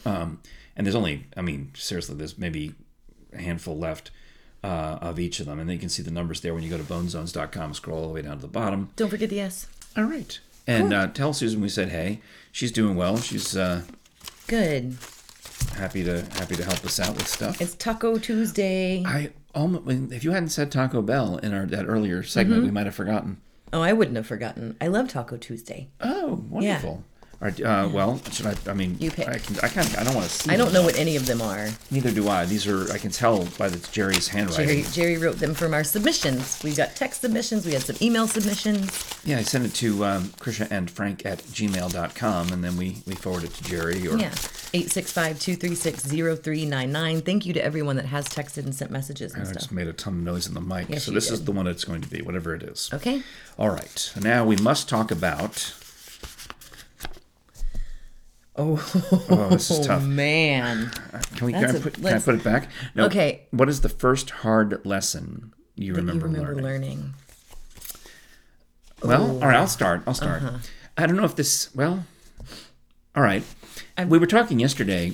Um, 0.05 0.41
and 0.77 0.87
there's 0.87 0.95
only, 0.97 1.27
I 1.37 1.41
mean, 1.43 1.73
seriously, 1.75 2.17
there's 2.17 2.37
maybe 2.39 2.75
a 3.33 3.41
handful 3.41 3.77
left 3.79 4.11
uh, 4.65 4.99
of 5.01 5.19
each 5.19 5.41
of 5.41 5.47
them, 5.47 5.59
and 5.61 5.69
then 5.69 5.75
you 5.75 5.81
can 5.81 5.89
see 5.89 6.03
the 6.03 6.11
numbers 6.11 6.41
there 6.41 6.53
when 6.55 6.63
you 6.63 6.71
go 6.71 6.77
to 6.79 6.83
bonezones.com. 6.83 7.75
Scroll 7.75 7.99
all 8.03 8.09
the 8.09 8.15
way 8.15 8.23
down 8.23 8.37
to 8.37 8.43
the 8.43 8.49
bottom. 8.49 8.91
Don't 8.97 9.09
forget 9.11 9.31
the 9.31 9.41
S. 9.41 9.67
All 9.97 10.05
right. 10.05 10.39
And 10.67 10.93
uh, 10.93 11.09
tell 11.09 11.33
Susan 11.33 11.61
we 11.61 11.69
said 11.69 11.89
hey. 11.89 12.21
She's 12.53 12.73
doing 12.73 12.97
well. 12.97 13.17
She's 13.19 13.57
uh, 13.57 13.83
Good. 14.47 14.97
happy 15.75 16.05
to 16.05 16.23
happy 16.35 16.57
to 16.57 16.65
help 16.65 16.85
us 16.85 16.99
out 17.01 17.15
with 17.15 17.29
stuff. 17.29 17.61
It's 17.61 17.75
Taco 17.75 18.19
Tuesday. 18.19 19.03
I 19.07 19.31
almost, 19.55 20.13
if 20.13 20.25
you 20.25 20.33
hadn't 20.33 20.51
said 20.51 20.71
Taco 20.71 21.03
Bell 21.03 21.39
in 21.39 21.55
our 21.55 21.67
that 21.67 21.87
earlier 21.87 22.23
segment, 22.23 22.59
mm-hmm. 22.59 22.67
we 22.67 22.73
might 22.73 22.87
have 22.87 22.95
forgotten. 22.95 23.41
Oh, 23.73 23.83
I 23.83 23.93
wouldn't 23.93 24.17
have 24.17 24.27
forgotten. 24.27 24.77
I 24.81 24.89
love 24.89 25.09
Taco 25.09 25.37
Tuesday. 25.37 25.89
Oh, 26.01 26.45
wonderful. 26.49 27.05
All 27.43 27.49
right, 27.49 27.59
uh, 27.63 27.89
well, 27.91 28.21
should 28.31 28.45
I? 28.45 28.55
I 28.67 28.75
mean, 28.75 28.99
You 29.01 29.11
pick. 29.11 29.27
I 29.27 29.39
can. 29.39 29.57
I 29.63 29.69
kind. 29.69 29.89
I 29.97 30.05
don't 30.05 30.15
want 30.15 30.29
to 30.29 30.33
see. 30.33 30.51
I 30.51 30.59
don't 30.59 30.67
them. 30.67 30.75
know 30.75 30.83
what 30.83 30.99
any 30.99 31.17
of 31.17 31.25
them 31.25 31.41
are. 31.41 31.71
Neither 31.91 32.11
do 32.11 32.29
I. 32.29 32.45
These 32.45 32.67
are. 32.67 32.93
I 32.93 32.99
can 32.99 33.11
tell 33.11 33.47
by 33.59 33.71
the 33.71 33.79
Jerry's 33.93 34.29
handwriting. 34.29 34.67
Jerry, 34.67 34.83
Jerry 34.93 35.17
wrote 35.17 35.39
them 35.39 35.55
from 35.55 35.73
our 35.73 35.83
submissions. 35.83 36.61
We 36.63 36.75
got 36.75 36.95
text 36.97 37.23
submissions, 37.23 37.65
we 37.65 37.73
had 37.73 37.81
some 37.81 37.97
email 38.03 38.29
submissions. 38.29 38.91
Yeah, 39.25 39.39
I 39.39 39.43
sent 39.43 39.65
it 39.65 39.73
to 39.77 40.05
um, 40.05 40.25
Krisha 40.39 40.69
and 40.71 40.91
Frank 40.91 41.25
at 41.25 41.39
gmail.com, 41.39 42.53
and 42.53 42.63
then 42.63 42.77
we, 42.77 42.99
we 43.07 43.15
forward 43.15 43.45
it 43.45 43.55
to 43.55 43.65
Jerry. 43.65 44.07
Or 44.07 44.19
Yeah. 44.19 44.33
865-236-0399. 44.73 47.25
Thank 47.25 47.47
you 47.47 47.53
to 47.55 47.65
everyone 47.65 47.97
that 47.97 48.07
has 48.07 48.29
texted 48.29 48.65
and 48.65 48.75
sent 48.75 48.91
messages 48.91 49.33
and 49.35 49.43
I 49.43 49.47
stuff. 49.47 49.57
just 49.57 49.73
made 49.73 49.89
a 49.89 49.93
ton 49.93 50.15
of 50.15 50.21
noise 50.21 50.47
in 50.47 50.55
the 50.55 50.61
mic. 50.61 50.89
Yes, 50.89 51.05
so 51.05 51.11
you 51.11 51.15
this 51.17 51.31
is 51.31 51.45
the 51.45 51.53
one 51.53 51.67
it's 51.67 51.85
going 51.85 52.01
to 52.03 52.09
be, 52.09 52.23
whatever 52.23 52.55
it 52.55 52.63
is. 52.63 52.91
Okay. 52.93 53.23
All 53.59 53.71
right. 53.71 54.13
Now 54.21 54.45
we 54.45 54.57
must 54.57 54.89
talk 54.89 55.11
about. 55.11 55.75
Oh, 58.57 58.75
Oh, 59.31 59.49
this 59.51 59.71
is 59.71 59.87
tough. 59.87 60.03
man. 60.03 60.91
Can 61.37 61.47
we? 61.47 61.53
Can 61.53 61.65
I, 61.65 61.79
a- 61.79 61.81
put, 61.81 61.95
can 61.95 62.07
I 62.07 62.19
put 62.19 62.35
it 62.35 62.45
back? 62.45 62.69
No. 62.95 63.07
Okay. 63.07 63.43
What 63.51 63.69
is 63.69 63.81
the 63.81 63.89
first 63.89 64.31
hard 64.31 64.85
lesson 64.85 65.53
you 65.77 65.95
remember, 65.95 66.27
you 66.27 66.33
remember 66.33 66.55
learning? 66.63 66.65
learning. 66.65 67.15
Well, 69.03 69.31
all 69.43 69.49
right, 69.49 69.57
I'll 69.57 69.67
start. 69.67 70.03
I'll 70.07 70.15
start. 70.15 70.43
Uh-huh. 70.43 70.59
I 70.99 71.07
don't 71.07 71.17
know 71.17 71.25
if 71.25 71.37
this. 71.37 71.75
Well, 71.75 72.05
all 73.17 73.23
right. 73.23 73.43
we 74.07 74.19
were 74.19 74.27
talking 74.27 74.59
yesterday 74.61 75.13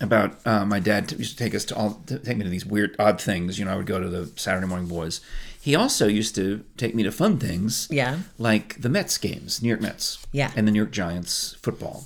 about 0.00 0.36
uh, 0.46 0.64
my 0.64 0.78
dad 0.80 1.10
used 1.12 1.36
to 1.36 1.44
take 1.44 1.54
us 1.54 1.64
to 1.66 1.76
all 1.76 2.02
to 2.06 2.18
take 2.18 2.36
me 2.38 2.44
to 2.44 2.50
these 2.50 2.66
weird, 2.66 2.96
odd 2.98 3.20
things. 3.20 3.58
You 3.58 3.66
know, 3.66 3.72
I 3.72 3.76
would 3.76 3.86
go 3.86 4.00
to 4.00 4.08
the 4.08 4.32
Saturday 4.36 4.66
Morning 4.66 4.88
Boys. 4.88 5.20
He 5.60 5.74
also 5.76 6.06
used 6.08 6.34
to 6.36 6.64
take 6.76 6.94
me 6.94 7.02
to 7.04 7.12
fun 7.12 7.38
things. 7.38 7.86
Yeah. 7.90 8.20
Like 8.38 8.80
the 8.80 8.88
Mets 8.88 9.16
games, 9.18 9.62
New 9.62 9.68
York 9.68 9.80
Mets. 9.80 10.24
Yeah. 10.32 10.50
And 10.56 10.66
the 10.66 10.72
New 10.72 10.78
York 10.78 10.92
Giants 10.92 11.56
football, 11.62 12.04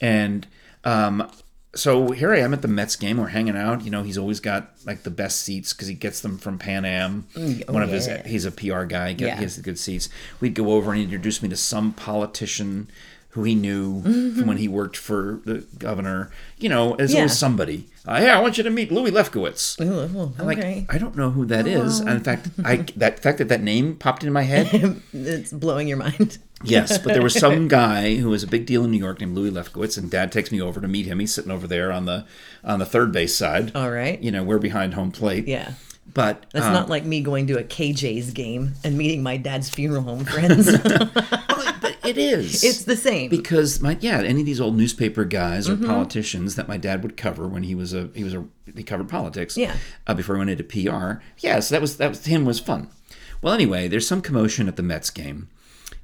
and 0.00 0.46
um, 0.84 1.30
so 1.74 2.10
here 2.10 2.32
I 2.32 2.38
am 2.38 2.52
at 2.52 2.62
the 2.62 2.68
Mets 2.68 2.96
game. 2.96 3.18
We're 3.18 3.28
hanging 3.28 3.56
out. 3.56 3.84
You 3.84 3.90
know, 3.90 4.02
he's 4.02 4.18
always 4.18 4.40
got 4.40 4.72
like 4.84 5.02
the 5.04 5.10
best 5.10 5.40
seats 5.40 5.72
because 5.72 5.88
he 5.88 5.94
gets 5.94 6.20
them 6.20 6.36
from 6.36 6.58
Pan 6.58 6.84
Am. 6.84 7.26
oh, 7.36 7.72
One 7.72 7.82
of 7.82 7.90
his, 7.90 8.08
he's 8.26 8.44
a 8.44 8.50
PR 8.50 8.84
guy. 8.84 9.12
Get, 9.12 9.26
Yeah. 9.28 9.36
He 9.36 9.42
has 9.42 9.56
the 9.56 9.62
good 9.62 9.78
seats. 9.78 10.08
We'd 10.40 10.54
go 10.54 10.72
over 10.72 10.90
and 10.90 10.98
he'd 10.98 11.04
introduce 11.04 11.42
me 11.42 11.48
to 11.50 11.56
some 11.56 11.92
politician 11.92 12.90
who 13.30 13.44
he 13.44 13.54
knew 13.54 14.02
from 14.02 14.46
when 14.46 14.56
he 14.56 14.66
worked 14.68 14.96
for 14.96 15.40
the 15.44 15.64
governor. 15.78 16.30
You 16.58 16.68
know, 16.68 16.94
as 16.94 17.12
Yeah. 17.12 17.20
always 17.20 17.38
somebody. 17.38 17.86
Uh, 18.06 18.16
hey, 18.18 18.30
I 18.30 18.40
want 18.40 18.56
you 18.58 18.64
to 18.64 18.70
meet 18.70 18.90
Louis 18.90 19.10
Lefkowitz. 19.10 19.80
Ooh, 19.80 20.32
I'm 20.38 20.46
like, 20.46 20.58
okay. 20.58 20.86
I 20.88 20.98
don't 20.98 21.16
know 21.16 21.30
who 21.30 21.44
that 21.46 21.66
is. 21.66 22.00
And 22.00 22.10
in 22.10 22.20
fact, 22.20 22.48
I 22.64 22.84
that 22.96 23.20
fact 23.20 23.38
that 23.38 23.48
that 23.48 23.62
name 23.62 23.96
popped 23.96 24.22
into 24.22 24.32
my 24.32 24.42
head. 24.42 25.00
it's 25.12 25.52
blowing 25.52 25.86
your 25.86 25.98
mind. 25.98 26.38
Yes, 26.62 26.98
but 26.98 27.14
there 27.14 27.22
was 27.22 27.34
some 27.34 27.68
guy 27.82 28.16
who 28.16 28.28
was 28.30 28.42
a 28.42 28.46
big 28.46 28.66
deal 28.66 28.84
in 28.84 28.90
New 28.90 28.98
York 28.98 29.20
named 29.20 29.34
Louis 29.34 29.50
Lefkowitz, 29.50 29.96
and 29.96 30.10
Dad 30.10 30.30
takes 30.32 30.50
me 30.52 30.60
over 30.60 30.80
to 30.80 30.88
meet 30.88 31.06
him. 31.06 31.18
He's 31.20 31.32
sitting 31.32 31.50
over 31.50 31.66
there 31.66 31.92
on 31.92 32.04
the 32.06 32.26
on 32.64 32.78
the 32.80 32.86
third 32.86 33.12
base 33.12 33.34
side. 33.34 33.72
All 33.74 33.90
right. 33.90 34.20
You 34.22 34.30
know, 34.30 34.42
we're 34.42 34.58
behind 34.58 34.94
home 34.94 35.10
plate. 35.12 35.46
Yeah. 35.46 35.72
But 36.12 36.46
That's 36.52 36.66
um, 36.66 36.72
not 36.72 36.88
like 36.88 37.04
me 37.04 37.20
going 37.20 37.46
to 37.48 37.58
a 37.58 37.62
KJ's 37.62 38.32
game 38.32 38.72
and 38.82 38.98
meeting 38.98 39.22
my 39.22 39.36
dad's 39.36 39.70
funeral 39.70 40.02
home 40.02 40.24
friends. 40.24 40.66
it 42.04 42.18
is. 42.18 42.62
it's 42.64 42.84
the 42.84 42.96
same. 42.96 43.30
because 43.30 43.80
my 43.80 43.96
yeah, 44.00 44.20
any 44.22 44.40
of 44.40 44.46
these 44.46 44.60
old 44.60 44.76
newspaper 44.76 45.24
guys 45.24 45.68
Mm-hmm. 45.68 45.84
or 45.84 45.86
politicians 45.88 46.56
that 46.56 46.68
my 46.68 46.76
dad 46.76 47.02
would 47.02 47.16
cover 47.16 47.46
when 47.48 47.62
he 47.64 47.74
was 47.74 47.92
a 47.94 48.08
he 48.14 48.24
was 48.24 48.34
a 48.34 48.44
he 48.74 48.82
covered 48.82 49.08
politics. 49.08 49.56
Yeah. 49.56 49.76
Uh, 50.06 50.14
before 50.14 50.36
he 50.36 50.38
went 50.38 50.50
into 50.50 50.64
PR. 50.64 51.22
Yeah, 51.38 51.60
so 51.60 51.74
that 51.74 51.80
was 51.80 51.96
that 51.98 52.08
was 52.10 52.24
him 52.26 52.44
was 52.44 52.60
fun. 52.60 52.88
Well, 53.42 53.54
anyway, 53.54 53.88
there's 53.88 54.06
some 54.06 54.20
commotion 54.20 54.68
at 54.68 54.76
the 54.76 54.82
Mets 54.82 55.10
game, 55.10 55.48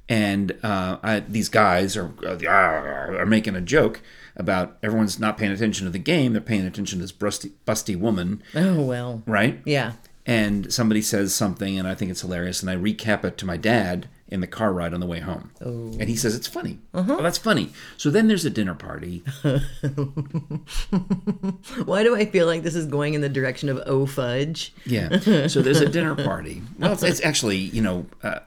and 0.09 0.53
uh, 0.63 0.97
I, 1.03 1.19
these 1.21 1.49
guys 1.49 1.95
are 1.97 2.11
uh, 2.25 2.37
are 2.47 3.25
making 3.25 3.55
a 3.55 3.61
joke 3.61 4.01
about 4.35 4.77
everyone's 4.83 5.19
not 5.19 5.37
paying 5.37 5.51
attention 5.51 5.85
to 5.85 5.91
the 5.91 5.99
game. 5.99 6.33
They're 6.33 6.41
paying 6.41 6.65
attention 6.65 6.99
to 6.99 7.03
this 7.03 7.11
busty, 7.11 7.51
busty 7.65 7.95
woman, 7.99 8.41
oh, 8.55 8.81
well. 8.83 9.23
right? 9.25 9.59
Yeah. 9.65 9.93
and 10.27 10.71
somebody 10.71 11.01
says 11.01 11.33
something 11.33 11.77
and 11.79 11.87
I 11.87 11.95
think 11.95 12.11
it's 12.11 12.21
hilarious 12.21 12.61
and 12.61 12.69
I 12.69 12.75
recap 12.75 13.23
it 13.23 13.37
to 13.39 13.45
my 13.45 13.57
dad 13.57 14.07
in 14.29 14.41
the 14.41 14.47
car 14.47 14.73
ride 14.73 14.93
on 14.93 14.99
the 14.99 15.05
way 15.05 15.19
home. 15.19 15.51
Oh. 15.61 15.95
And 15.99 16.09
he 16.09 16.15
says 16.15 16.35
it's 16.35 16.47
funny. 16.47 16.79
Oh, 16.93 17.21
that's 17.21 17.37
funny. 17.37 17.71
So 17.97 18.09
then 18.09 18.27
there's 18.27 18.43
a 18.45 18.49
dinner 18.49 18.75
party. 18.75 19.23
Why 21.85 22.03
do 22.03 22.15
I 22.15 22.25
feel 22.25 22.45
like 22.45 22.63
this 22.63 22.75
is 22.75 22.85
going 22.85 23.13
in 23.13 23.21
the 23.21 23.29
direction 23.29 23.69
of 23.69 23.81
oh 23.85 24.05
fudge? 24.05 24.73
Yeah. 24.85 25.19
So 25.47 25.61
there's 25.61 25.81
a 25.81 25.89
dinner 25.89 26.15
party. 26.15 26.61
Well, 26.79 26.93
it's, 26.93 27.03
it's 27.03 27.25
actually, 27.25 27.57
you 27.57 27.81
know, 27.81 28.05
uh, 28.21 28.39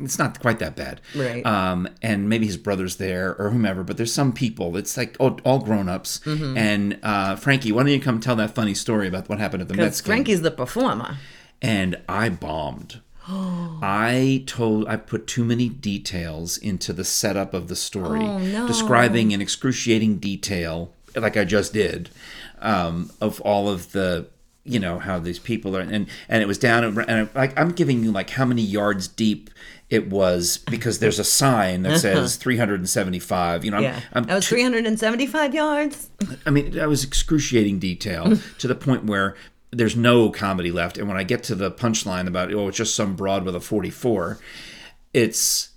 it's 0.00 0.18
not 0.18 0.40
quite 0.40 0.58
that 0.60 0.76
bad. 0.76 1.00
Right. 1.14 1.44
Um, 1.44 1.88
and 2.02 2.28
maybe 2.28 2.46
his 2.46 2.56
brother's 2.56 2.96
there 2.96 3.34
or 3.38 3.50
whomever, 3.50 3.82
but 3.82 3.96
there's 3.96 4.12
some 4.12 4.32
people. 4.32 4.76
It's 4.76 4.96
like 4.96 5.16
all, 5.18 5.38
all 5.44 5.58
grown 5.58 5.88
ups. 5.88 6.20
Mm-hmm. 6.20 6.56
And 6.56 6.98
uh, 7.02 7.36
Frankie, 7.36 7.72
why 7.72 7.82
don't 7.82 7.92
you 7.92 8.00
come 8.00 8.20
tell 8.20 8.36
that 8.36 8.54
funny 8.54 8.74
story 8.74 9.08
about 9.08 9.28
what 9.28 9.38
happened 9.38 9.62
at 9.62 9.68
the 9.68 9.74
Mets 9.74 10.00
game? 10.00 10.06
Frankie's 10.06 10.40
the 10.42 10.50
performer. 10.50 11.16
and 11.60 11.96
I 12.08 12.28
bombed. 12.30 13.00
I 13.82 14.44
told 14.46 14.86
I 14.88 14.96
put 14.96 15.26
too 15.26 15.44
many 15.44 15.68
details 15.68 16.56
into 16.58 16.92
the 16.92 17.04
setup 17.04 17.54
of 17.54 17.68
the 17.68 17.76
story, 17.76 18.20
Oh, 18.24 18.38
no. 18.38 18.66
describing 18.66 19.30
in 19.32 19.40
excruciating 19.40 20.18
detail, 20.18 20.92
like 21.14 21.36
I 21.36 21.44
just 21.44 21.72
did, 21.72 22.10
um, 22.60 23.10
of 23.20 23.40
all 23.42 23.68
of 23.68 23.92
the 23.92 24.26
you 24.68 24.80
know 24.80 24.98
how 24.98 25.18
these 25.20 25.38
people 25.38 25.76
are, 25.76 25.80
and 25.80 26.08
and 26.28 26.42
it 26.42 26.46
was 26.46 26.58
down 26.58 26.82
and 27.08 27.28
like 27.34 27.58
I'm 27.58 27.70
giving 27.70 28.02
you 28.02 28.10
like 28.10 28.30
how 28.30 28.44
many 28.44 28.62
yards 28.62 29.06
deep 29.06 29.50
it 29.88 30.08
was 30.10 30.58
because 30.58 30.98
there's 30.98 31.20
a 31.20 31.24
sign 31.24 31.82
that 31.82 32.00
says 32.00 32.34
375. 32.36 33.64
You 33.64 33.70
know, 33.70 33.76
I'm, 33.78 34.02
I'm 34.12 34.22
that 34.24 34.34
was 34.34 34.48
375 34.48 35.54
yards. 35.54 36.10
I 36.44 36.50
mean, 36.50 36.72
that 36.72 36.88
was 36.88 37.04
excruciating 37.04 37.78
detail 37.78 38.36
to 38.58 38.66
the 38.66 38.74
point 38.74 39.04
where 39.04 39.36
there's 39.76 39.96
no 39.96 40.30
comedy 40.30 40.70
left. 40.70 40.96
And 40.98 41.06
when 41.08 41.16
I 41.16 41.22
get 41.22 41.42
to 41.44 41.54
the 41.54 41.70
punchline 41.70 42.26
about, 42.26 42.52
oh, 42.52 42.68
it's 42.68 42.76
just 42.78 42.94
some 42.94 43.14
broad 43.14 43.44
with 43.44 43.54
a 43.54 43.60
44, 43.60 44.38
it's 45.12 45.70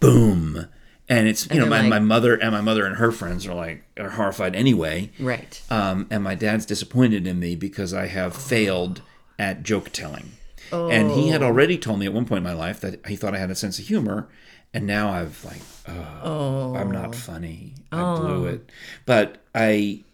boom. 0.00 0.68
And 1.10 1.26
it's, 1.26 1.48
you 1.50 1.58
know, 1.60 1.66
my, 1.66 1.80
like- 1.80 1.88
my 1.88 1.98
mother 1.98 2.34
and 2.34 2.52
my 2.52 2.60
mother 2.60 2.84
and 2.84 2.96
her 2.96 3.10
friends 3.12 3.46
are 3.46 3.54
like, 3.54 3.82
are 3.98 4.10
horrified 4.10 4.54
anyway. 4.54 5.10
Right. 5.18 5.60
Um, 5.70 6.06
and 6.10 6.22
my 6.22 6.34
dad's 6.34 6.66
disappointed 6.66 7.26
in 7.26 7.38
me 7.38 7.54
because 7.56 7.94
I 7.94 8.06
have 8.06 8.34
failed 8.36 9.00
at 9.38 9.62
joke 9.62 9.90
telling. 9.90 10.32
And 10.70 11.10
he 11.10 11.28
had 11.28 11.42
already 11.42 11.78
told 11.78 11.98
me 11.98 12.04
at 12.04 12.12
one 12.12 12.26
point 12.26 12.38
in 12.38 12.44
my 12.44 12.52
life 12.52 12.80
that 12.80 13.06
he 13.06 13.16
thought 13.16 13.34
I 13.34 13.38
had 13.38 13.50
a 13.50 13.54
sense 13.54 13.78
of 13.78 13.86
humor. 13.86 14.28
And 14.74 14.86
now 14.86 15.08
I've 15.08 15.42
like, 15.46 15.62
oh, 16.22 16.74
I'm 16.76 16.90
not 16.90 17.14
funny. 17.14 17.72
I 17.90 18.16
blew 18.16 18.44
it. 18.46 18.68
But 19.06 19.42
I 19.54 20.04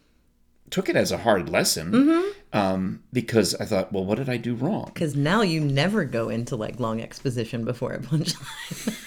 took 0.71 0.89
it 0.89 0.97
as 0.97 1.13
a 1.13 1.19
hard 1.19 1.49
lesson 1.49 2.33
um, 2.53 3.03
because 3.13 3.55
I 3.57 3.65
thought, 3.65 3.93
well, 3.93 4.05
what 4.05 4.19
did 4.19 4.29
I 4.29 4.37
do 4.37 4.55
wrong? 4.55 4.91
Because 4.93 5.15
now 5.15 5.43
you 5.43 5.61
never 5.61 6.05
go 6.05 6.29
into 6.29 6.57
like 6.57 6.81
long 6.81 7.01
exposition 7.01 7.65
before 7.65 7.93
a 7.93 8.01
punchline. 8.01 9.01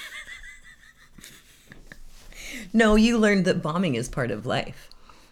no, 2.74 2.96
you 2.96 3.18
learned 3.18 3.46
that 3.46 3.62
bombing 3.62 3.96
is 3.96 4.10
part 4.10 4.32
of 4.32 4.46
life. 4.46 4.90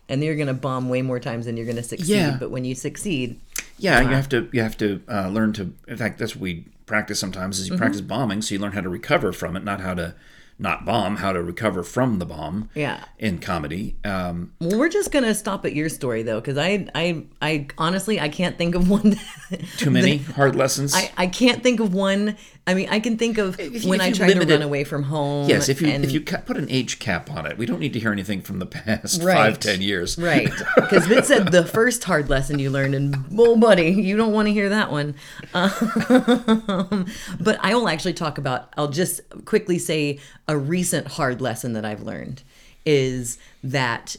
And 0.08 0.24
you're 0.24 0.36
going 0.36 0.48
to 0.48 0.54
bomb 0.54 0.90
way 0.90 1.02
more 1.02 1.20
times 1.20 1.48
than 1.48 1.58
you're 1.58 1.66
going 1.66 1.78
to 1.78 1.84
succeed. 1.84 2.16
Yeah. 2.16 2.38
But 2.40 2.52
when 2.52 2.64
you 2.64 2.76
succeed, 2.76 3.40
Yeah, 3.80 4.02
you 4.02 4.10
have 4.10 4.30
to 4.30 4.48
you 4.54 4.62
have 4.62 4.78
to 4.78 5.02
uh, 5.10 5.30
learn 5.30 5.52
to. 5.54 5.74
In 5.88 5.98
fact, 5.98 6.20
that's 6.20 6.36
what 6.36 6.44
we 6.44 6.66
practice 6.86 7.20
sometimes. 7.20 7.60
Is 7.60 7.70
you 7.70 7.78
practice 7.78 8.02
bombing, 8.02 8.44
so 8.44 8.54
you 8.54 8.62
learn 8.62 8.74
how 8.74 8.82
to 8.82 8.90
recover 8.90 9.34
from 9.34 9.56
it, 9.56 9.64
not 9.64 9.82
how 9.82 9.96
to 9.96 10.14
not 10.58 10.86
bomb, 10.86 11.18
how 11.18 11.34
to 11.34 11.44
recover 11.44 11.84
from 11.84 12.20
the 12.20 12.26
bomb. 12.26 12.70
Yeah. 12.76 13.04
In 13.20 13.40
comedy, 13.40 13.98
um, 14.06 14.54
well, 14.60 14.80
we're 14.80 14.90
just 14.90 15.12
going 15.12 15.26
to 15.26 15.36
stop 15.36 15.66
at 15.66 15.74
your 15.74 15.90
story 15.90 16.24
though. 16.24 16.40
Because 16.40 16.58
I, 16.58 16.88
I, 16.96 17.26
I 17.42 17.68
honestly, 17.78 18.20
I 18.20 18.30
can't 18.30 18.58
think 18.58 18.76
of 18.76 18.90
one. 18.90 19.20
too 19.78 19.92
many 19.92 20.18
hard 20.18 20.56
lessons. 20.56 20.96
I, 20.96 21.12
I 21.18 21.28
can't 21.28 21.62
think 21.62 21.80
of 21.80 21.94
one. 21.94 22.38
I 22.68 22.74
mean, 22.74 22.90
I 22.90 23.00
can 23.00 23.16
think 23.16 23.38
of 23.38 23.60
If 23.60 23.86
when 23.86 24.02
if 24.02 24.08
I 24.08 24.12
tried 24.12 24.34
to 24.34 24.40
run 24.40 24.50
it- 24.50 24.62
away 24.64 24.84
from 24.84 25.04
home. 25.04 25.48
yes, 25.48 25.70
if 25.70 25.82
you 25.82 25.88
and- 25.88 26.04
if 26.04 26.12
you 26.12 26.22
put 26.22 26.58
an 26.58 26.68
age 26.72 26.98
cap 26.98 27.30
on 27.30 27.46
it, 27.46 27.60
we 27.60 27.68
don't 27.68 27.80
need 27.80 27.94
to 27.94 28.00
hear 28.00 28.12
anything 28.12 28.42
from 28.42 28.58
the 28.58 28.66
past 28.66 29.22
Right. 29.22 29.36
five 29.36 29.60
ten 29.60 29.82
years. 29.84 30.18
Right. 30.18 30.50
Because 30.76 31.10
it 31.12 31.26
said 31.26 31.52
the 31.52 31.64
first 31.66 32.04
hard 32.06 32.28
lesson 32.30 32.58
you 32.58 32.70
learned, 32.72 32.96
and 32.96 33.16
oh, 33.38 33.56
buddy, 33.58 33.92
you 33.92 34.18
don't 34.18 34.32
want 34.34 34.48
to 34.48 34.54
hear 34.54 34.70
that 34.70 34.92
one. 34.92 35.14
Um, 35.54 37.06
but 37.40 37.58
I 37.62 37.74
will 37.76 37.88
actually 37.88 38.14
talk 38.14 38.38
about, 38.38 38.70
I'll 38.78 38.88
just 38.90 39.22
quickly 39.46 39.78
say 39.80 40.20
a 40.48 40.58
recent 40.58 41.08
hard 41.08 41.42
lesson 41.42 41.74
that 41.74 41.86
I've 41.86 42.02
learned 42.02 42.44
is 42.86 43.38
that 43.64 44.16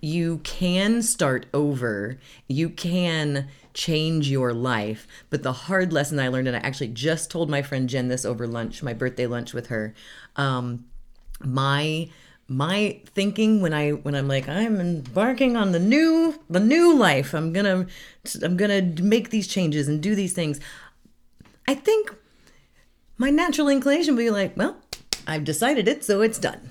you 0.00 0.38
can 0.44 1.02
start 1.02 1.46
over, 1.52 2.18
you 2.48 2.68
can 2.70 3.48
change 3.74 4.28
your 4.28 4.52
life. 4.52 5.06
But 5.30 5.42
the 5.42 5.52
hard 5.52 5.92
lesson 5.92 6.18
I 6.20 6.28
learned, 6.28 6.48
and 6.48 6.56
I 6.56 6.60
actually 6.60 6.88
just 6.88 7.30
told 7.30 7.48
my 7.50 7.62
friend 7.62 7.88
Jen 7.88 8.08
this 8.08 8.24
over 8.24 8.46
lunch, 8.46 8.82
my 8.82 8.92
birthday 8.94 9.26
lunch 9.26 9.52
with 9.54 9.68
her. 9.68 9.94
Um, 10.36 10.84
my 11.44 12.08
my 12.50 12.98
thinking 13.14 13.60
when 13.60 13.74
i 13.74 13.90
when 13.90 14.14
i'm 14.14 14.26
like 14.26 14.48
i'm 14.48 14.80
embarking 14.80 15.54
on 15.54 15.72
the 15.72 15.78
new 15.78 16.34
the 16.48 16.58
new 16.58 16.96
life 16.96 17.34
i'm 17.34 17.52
gonna 17.52 17.86
i'm 18.42 18.56
gonna 18.56 18.80
make 19.02 19.28
these 19.28 19.46
changes 19.46 19.86
and 19.86 20.02
do 20.02 20.14
these 20.14 20.32
things 20.32 20.58
i 21.68 21.74
think 21.74 22.14
my 23.18 23.28
natural 23.28 23.68
inclination 23.68 24.16
would 24.16 24.22
be 24.22 24.30
like 24.30 24.56
well 24.56 24.78
i've 25.26 25.44
decided 25.44 25.86
it 25.86 26.02
so 26.02 26.22
it's 26.22 26.38
done 26.38 26.70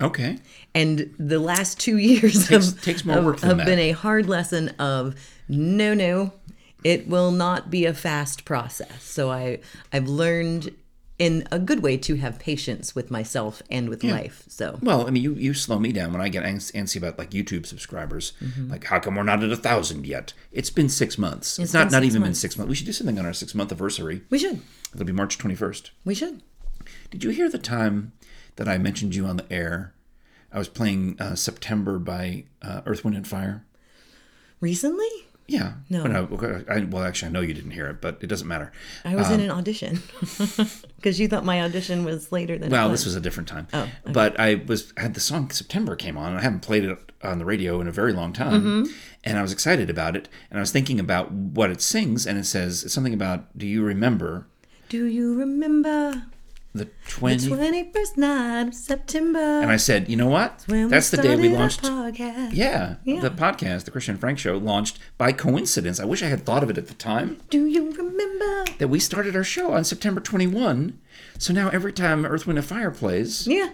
Okay. 0.00 0.38
and 0.74 1.14
the 1.18 1.38
last 1.38 1.78
two 1.78 1.98
years 2.08 2.48
Takes- 2.48 2.70
have, 2.72 2.82
takes 2.82 3.04
more 3.04 3.16
have- 3.16 3.24
work 3.26 3.40
have 3.40 3.58
that. 3.58 3.66
been 3.66 3.78
a 3.78 3.90
hard 3.92 4.28
lesson 4.30 4.70
of 4.78 5.14
no 5.46 5.92
no 5.92 6.32
it 6.84 7.08
will 7.08 7.30
not 7.30 7.70
be 7.70 7.84
a 7.84 7.94
fast 7.94 8.44
process 8.44 9.02
so 9.02 9.30
i 9.30 9.58
i've 9.92 10.08
learned 10.08 10.74
in 11.18 11.46
a 11.50 11.58
good 11.58 11.82
way 11.82 11.96
to 11.96 12.14
have 12.14 12.38
patience 12.38 12.94
with 12.94 13.10
myself 13.10 13.60
and 13.72 13.88
with 13.88 14.04
life 14.04 14.44
so 14.46 14.78
Well, 14.80 15.04
I 15.04 15.10
mean, 15.10 15.24
you, 15.24 15.34
you 15.34 15.52
slow 15.52 15.80
me 15.80 15.90
down 15.90 16.12
when 16.12 16.20
I 16.22 16.28
get 16.28 16.44
antsy 16.44 16.96
about 16.96 17.18
like 17.18 17.30
YouTube 17.30 17.66
subscribers. 17.66 18.34
Mm-hmm. 18.40 18.70
Like, 18.70 18.84
how 18.84 19.00
come 19.00 19.16
we're 19.16 19.24
not 19.24 19.42
at 19.42 19.50
a 19.50 19.56
thousand 19.56 20.06
yet? 20.06 20.32
It's 20.52 20.70
been 20.70 20.88
six 20.88 21.18
months. 21.18 21.58
It's, 21.58 21.72
been 21.72 21.80
not 21.82 21.90
not 21.90 22.04
even 22.04 22.22
been 22.22 22.34
six 22.34 22.56
months. 22.56 22.68
We 22.68 22.76
should 22.76 22.86
do 22.86 22.92
something 22.92 23.18
on 23.18 23.26
our 23.26 23.32
six 23.32 23.52
month 23.52 23.72
anniversary. 23.72 24.22
we 24.30 24.38
should 24.38 24.60
It'll 24.94 25.06
be 25.06 25.12
March 25.12 25.38
twenty 25.38 25.56
first. 25.56 25.90
we 26.04 26.14
should 26.14 26.40
Did 27.10 27.24
you 27.24 27.30
hear 27.30 27.48
the 27.50 27.58
time 27.58 28.12
that 28.54 28.68
I 28.68 28.78
mentioned 28.78 29.16
you 29.16 29.26
on 29.26 29.38
the 29.38 29.52
air? 29.52 29.94
I 30.52 30.58
was 30.58 30.68
playing 30.68 31.16
uh, 31.20 31.34
September 31.34 31.98
by 31.98 32.44
uh, 32.62 32.82
Earth, 32.86 33.02
Wind, 33.02 33.16
and 33.16 33.26
Fire. 33.26 33.64
recently 34.60 35.17
Yeah. 35.50 35.72
No. 35.88 36.02
Well, 36.30 36.62
I, 36.68 36.80
well, 36.84 37.02
actually, 37.04 37.28
I 37.28 37.32
know 37.32 37.40
you 37.40 37.54
didn't 37.54 37.70
hear 37.70 37.86
it, 37.88 38.02
but 38.02 38.18
it 38.20 38.26
doesn't 38.26 38.46
matter. 38.46 38.70
i 39.04 39.16
was 39.16 39.30
in 39.30 39.40
an 39.40 39.50
audition 39.50 40.02
because 40.96 41.18
you 41.18 41.26
thought 41.26 41.44
my 41.44 41.62
audition 41.62 42.04
was 42.04 42.30
later 42.30 42.58
than 42.58 42.70
Well, 42.70 42.88
it 42.88 42.92
this 42.92 43.04
was 43.06 43.16
a 43.16 43.20
different 43.20 43.48
time. 43.48 43.66
Oh, 43.72 43.88
But 44.04 44.38
I 44.38 44.56
was 44.66 44.92
had 44.98 45.14
the 45.14 45.20
song 45.20 45.50
September 45.50 45.96
came 45.96 46.16
on. 46.18 46.28
And 46.32 46.38
I 46.38 46.42
haven't 46.42 46.60
played 46.60 46.84
it 46.84 46.98
on 47.22 47.38
the 47.38 47.46
radio 47.46 47.80
in 47.80 47.88
a 47.88 47.92
very 47.92 48.12
long 48.12 48.32
time, 48.34 48.60
Mm-hmm. 48.62 48.92
and 49.24 49.38
I 49.38 49.42
was 49.42 49.50
excited 49.52 49.88
about 49.88 50.16
it. 50.16 50.28
And 50.50 50.58
I 50.58 50.60
was 50.60 50.70
thinking 50.70 51.00
about 51.00 51.32
what 51.32 51.70
it 51.70 51.80
sings, 51.80 52.26
and 52.26 52.38
it 52.38 52.44
says 52.44 52.84
it's 52.84 52.92
something 52.94 53.14
about 53.14 53.56
Do 53.56 53.66
you 53.66 53.82
remember 53.82 54.46
do 54.90 55.04
you 55.04 55.34
remember 55.34 56.24
the 56.74 56.84
the 56.84 56.90
twenty? 57.08 57.48
21st 57.48 58.16
night 58.16 58.68
of 58.68 58.74
september 58.74 59.38
And 59.38 59.70
I 59.70 59.76
said, 59.76 60.08
you 60.08 60.16
know 60.16 60.28
what? 60.28 60.64
That's 60.68 61.10
the 61.10 61.16
day 61.16 61.34
we 61.36 61.48
launched. 61.48 61.82
podcast. 61.82 62.50
Yeah, 62.52 62.96
Yeah. 63.04 63.20
the 63.20 63.30
podcast, 63.30 63.84
the 63.84 63.90
Krisha 63.90 64.10
and 64.10 64.20
Frank 64.20 64.38
Show, 64.38 64.56
launched 64.58 64.98
by 65.16 65.32
coincidence. 65.32 65.98
I 65.98 66.04
wish 66.04 66.22
I 66.22 66.26
had 66.26 66.44
thought 66.44 66.62
of 66.62 66.70
it 66.70 66.78
at 66.78 66.86
the 66.88 66.94
time 66.94 67.38
do 67.50 67.66
you 67.66 67.90
remember 67.92 68.64
that 68.78 68.88
we 68.88 69.00
started 69.00 69.34
our 69.34 69.44
show 69.44 69.72
on 69.72 69.84
September 69.84 70.20
21. 70.20 70.98
So 71.38 71.52
now 71.52 71.68
every 71.70 71.92
time 71.92 72.24
Earth, 72.26 72.46
Wind, 72.46 72.58
and 72.58 72.66
Fire 72.66 72.90
plays, 72.90 73.46
yeah 73.46 73.70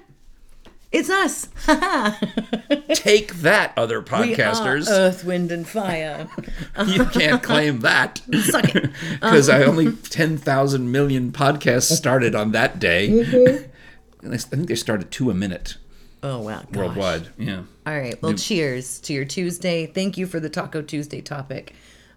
it's 0.94 1.11
us 1.11 1.48
take 2.94 3.35
that, 3.37 3.72
other 3.76 4.00
We 4.00 4.04
are 4.04 4.37
podcasters. 4.37 4.88
earth 4.88 5.24
wind 5.24 5.50
and 5.52 5.66
fire 5.66 6.28
you 6.87 7.04
can't 7.07 7.42
claim 7.42 7.80
that. 7.80 8.20
Suck 8.42 8.74
it. 8.74 8.90
Because 9.12 9.48
I 9.48 9.64
only 9.64 9.92
10,000 9.92 10.90
million 10.90 11.33
podcasts 11.33 11.90
started 11.94 12.35
on 12.35 12.52
that 12.52 12.78
day. 12.78 13.09
Mm-hmm. 13.09 14.33
I 14.33 14.37
think 14.37 14.68
they 14.68 14.74
started 14.74 15.11
two 15.11 15.30
a 15.30 15.35
minute 15.35 15.76
oh 16.22 16.40
wow 16.40 16.61
gosh. 16.61 16.74
worldwide. 16.74 17.28
Yeah. 17.38 17.62
All 17.87 17.98
right. 17.98 18.20
Well, 18.22 18.33
cheers 18.35 18.98
to 19.00 19.12
your 19.12 19.26
Tuesday. 19.26 19.87
Thank 19.87 20.16
you 20.16 20.26
for 20.26 20.40
the 20.40 20.48
Taco 20.48 20.80
Tuesday 20.83 21.20
topic. 21.20 21.74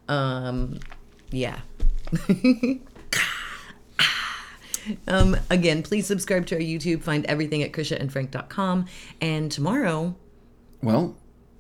Um, 0.08 0.80
yeah. 1.30 1.60
Um, 5.08 5.38
again, 5.50 5.84
please 5.84 6.06
subscribe 6.08 6.46
to 6.48 6.56
our 6.56 6.62
YouTube. 6.62 7.02
Find 7.04 7.26
everything 7.26 7.64
at 7.64 7.72
krishaandfrank.com. 7.72 8.86
And 9.22 9.52
tomorrow, 9.52 10.16
Well, 10.82 11.16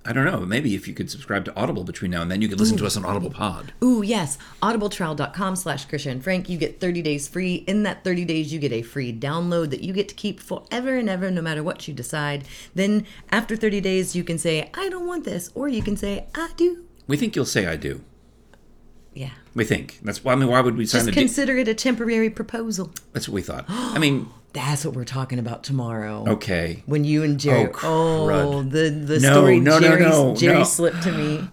I 0.05 0.13
don't 0.13 0.23
know. 0.23 0.39
Maybe 0.45 0.73
if 0.73 0.87
you 0.87 0.93
could 0.93 1.11
subscribe 1.11 1.43
to 1.45 1.55
Audible 1.57 1.83
between 1.83 2.11
now 2.11 2.21
and 2.21 2.31
then, 2.31 2.41
you 2.41 2.47
could 2.47 2.59
listen 2.61 2.77
to 2.77 2.85
us 2.85 2.95
on 2.95 3.03
Audible 3.03 3.29
Pod. 3.29 3.73
ooh, 3.83 4.01
yes, 4.01 4.37
audibletrial.com 4.61 5.57
slash 5.57 5.85
Krisha 5.85 6.11
and 6.11 6.23
Frank. 6.23 6.47
You 6.47 6.57
get 6.57 6.79
30 6.79 7.01
days 7.01 7.27
free. 7.27 7.55
In 7.67 7.83
that 7.83 8.05
30 8.05 8.23
days, 8.23 8.53
you 8.53 8.59
get 8.59 8.71
a 8.71 8.83
free 8.83 9.11
download 9.11 9.69
that 9.71 9.81
you 9.81 9.91
get 9.91 10.07
to 10.07 10.15
keep 10.15 10.39
forever 10.39 10.95
and 10.95 11.09
ever, 11.09 11.29
no 11.29 11.41
matter 11.41 11.61
what 11.61 11.89
you 11.89 11.93
decide. 11.93 12.45
Then 12.73 13.05
after 13.31 13.57
30 13.57 13.81
days, 13.81 14.15
you 14.15 14.23
can 14.23 14.37
say, 14.37 14.69
I 14.73 14.87
don't 14.87 15.05
want 15.07 15.25
this, 15.25 15.51
or 15.53 15.67
you 15.67 15.81
can 15.83 15.97
say, 15.97 16.27
I 16.33 16.51
do. 16.55 16.85
We 17.05 17.17
think 17.17 17.35
you'll 17.35 17.43
say 17.45 17.65
I 17.67 17.75
do. 17.75 18.01
Yeah. 19.17 19.31
We 19.55 19.65
think. 19.65 19.99
That's 20.03 20.23
why. 20.23 20.33
I 20.33 20.35
mean, 20.35 20.47
why 20.47 20.61
would 20.61 20.77
we 20.77 20.85
sign 20.85 21.05
Just 21.05 21.13
consider 21.17 21.57
it 21.57 21.67
a 21.67 21.73
temporary 21.73 22.29
proposal. 22.29 22.91
That's 23.13 23.27
what 23.27 23.33
we 23.33 23.41
thought. 23.41 23.65
I 23.69 23.97
mean, 23.97 24.29
That's 24.53 24.85
what 24.85 24.93
we're 24.95 25.05
talking 25.05 25.39
about 25.39 25.63
tomorrow. 25.63 26.23
okay. 26.27 26.83
When 26.85 27.03
you 27.03 27.23
and 27.23 27.39
Jerry, 27.39 27.71
Oh, 27.83 28.29
oh, 28.29 28.61
the 28.61 28.89
the 28.91 29.19
No, 29.19 29.31
story 29.33 29.59
no, 29.59 29.79
no, 29.79 29.87
Jerry 29.87 30.01
no, 30.01 30.35
Jerry 30.35 30.59
no. 30.59 30.63
slipped 30.63 31.01
to 31.03 31.11
me. 31.11 31.47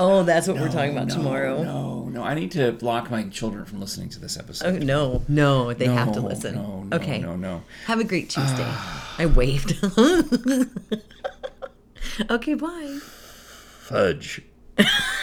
Oh, 0.00 0.22
that's 0.22 0.46
what 0.46 0.58
we're 0.58 0.68
talking 0.70 0.92
about 0.96 1.08
tomorrow. 1.08 1.62
No, 1.62 2.04
no. 2.04 2.22
I 2.22 2.34
need 2.34 2.50
to 2.52 2.72
block 2.72 3.10
my 3.10 3.24
children 3.30 3.64
from 3.64 3.80
listening 3.80 4.10
to 4.10 4.20
this 4.20 4.36
episode. 4.38 4.76
Oh, 4.76 4.78
no, 4.84 5.24
no, 5.26 5.72
they 5.72 5.86
have 5.86 6.12
to 6.12 6.20
listen. 6.20 6.54
no, 6.54 6.84
no, 6.84 6.96
okay. 6.98 7.18
no, 7.18 7.34
no. 7.34 7.62
Have 7.86 7.98
a 7.98 8.04
great 8.04 8.32
ah. 8.36 8.42
Tuesday. 8.44 9.24
I 9.24 9.26
waved. 9.26 9.72
okay, 12.30 12.54
bye. 12.54 12.98
Fudge. 13.80 14.42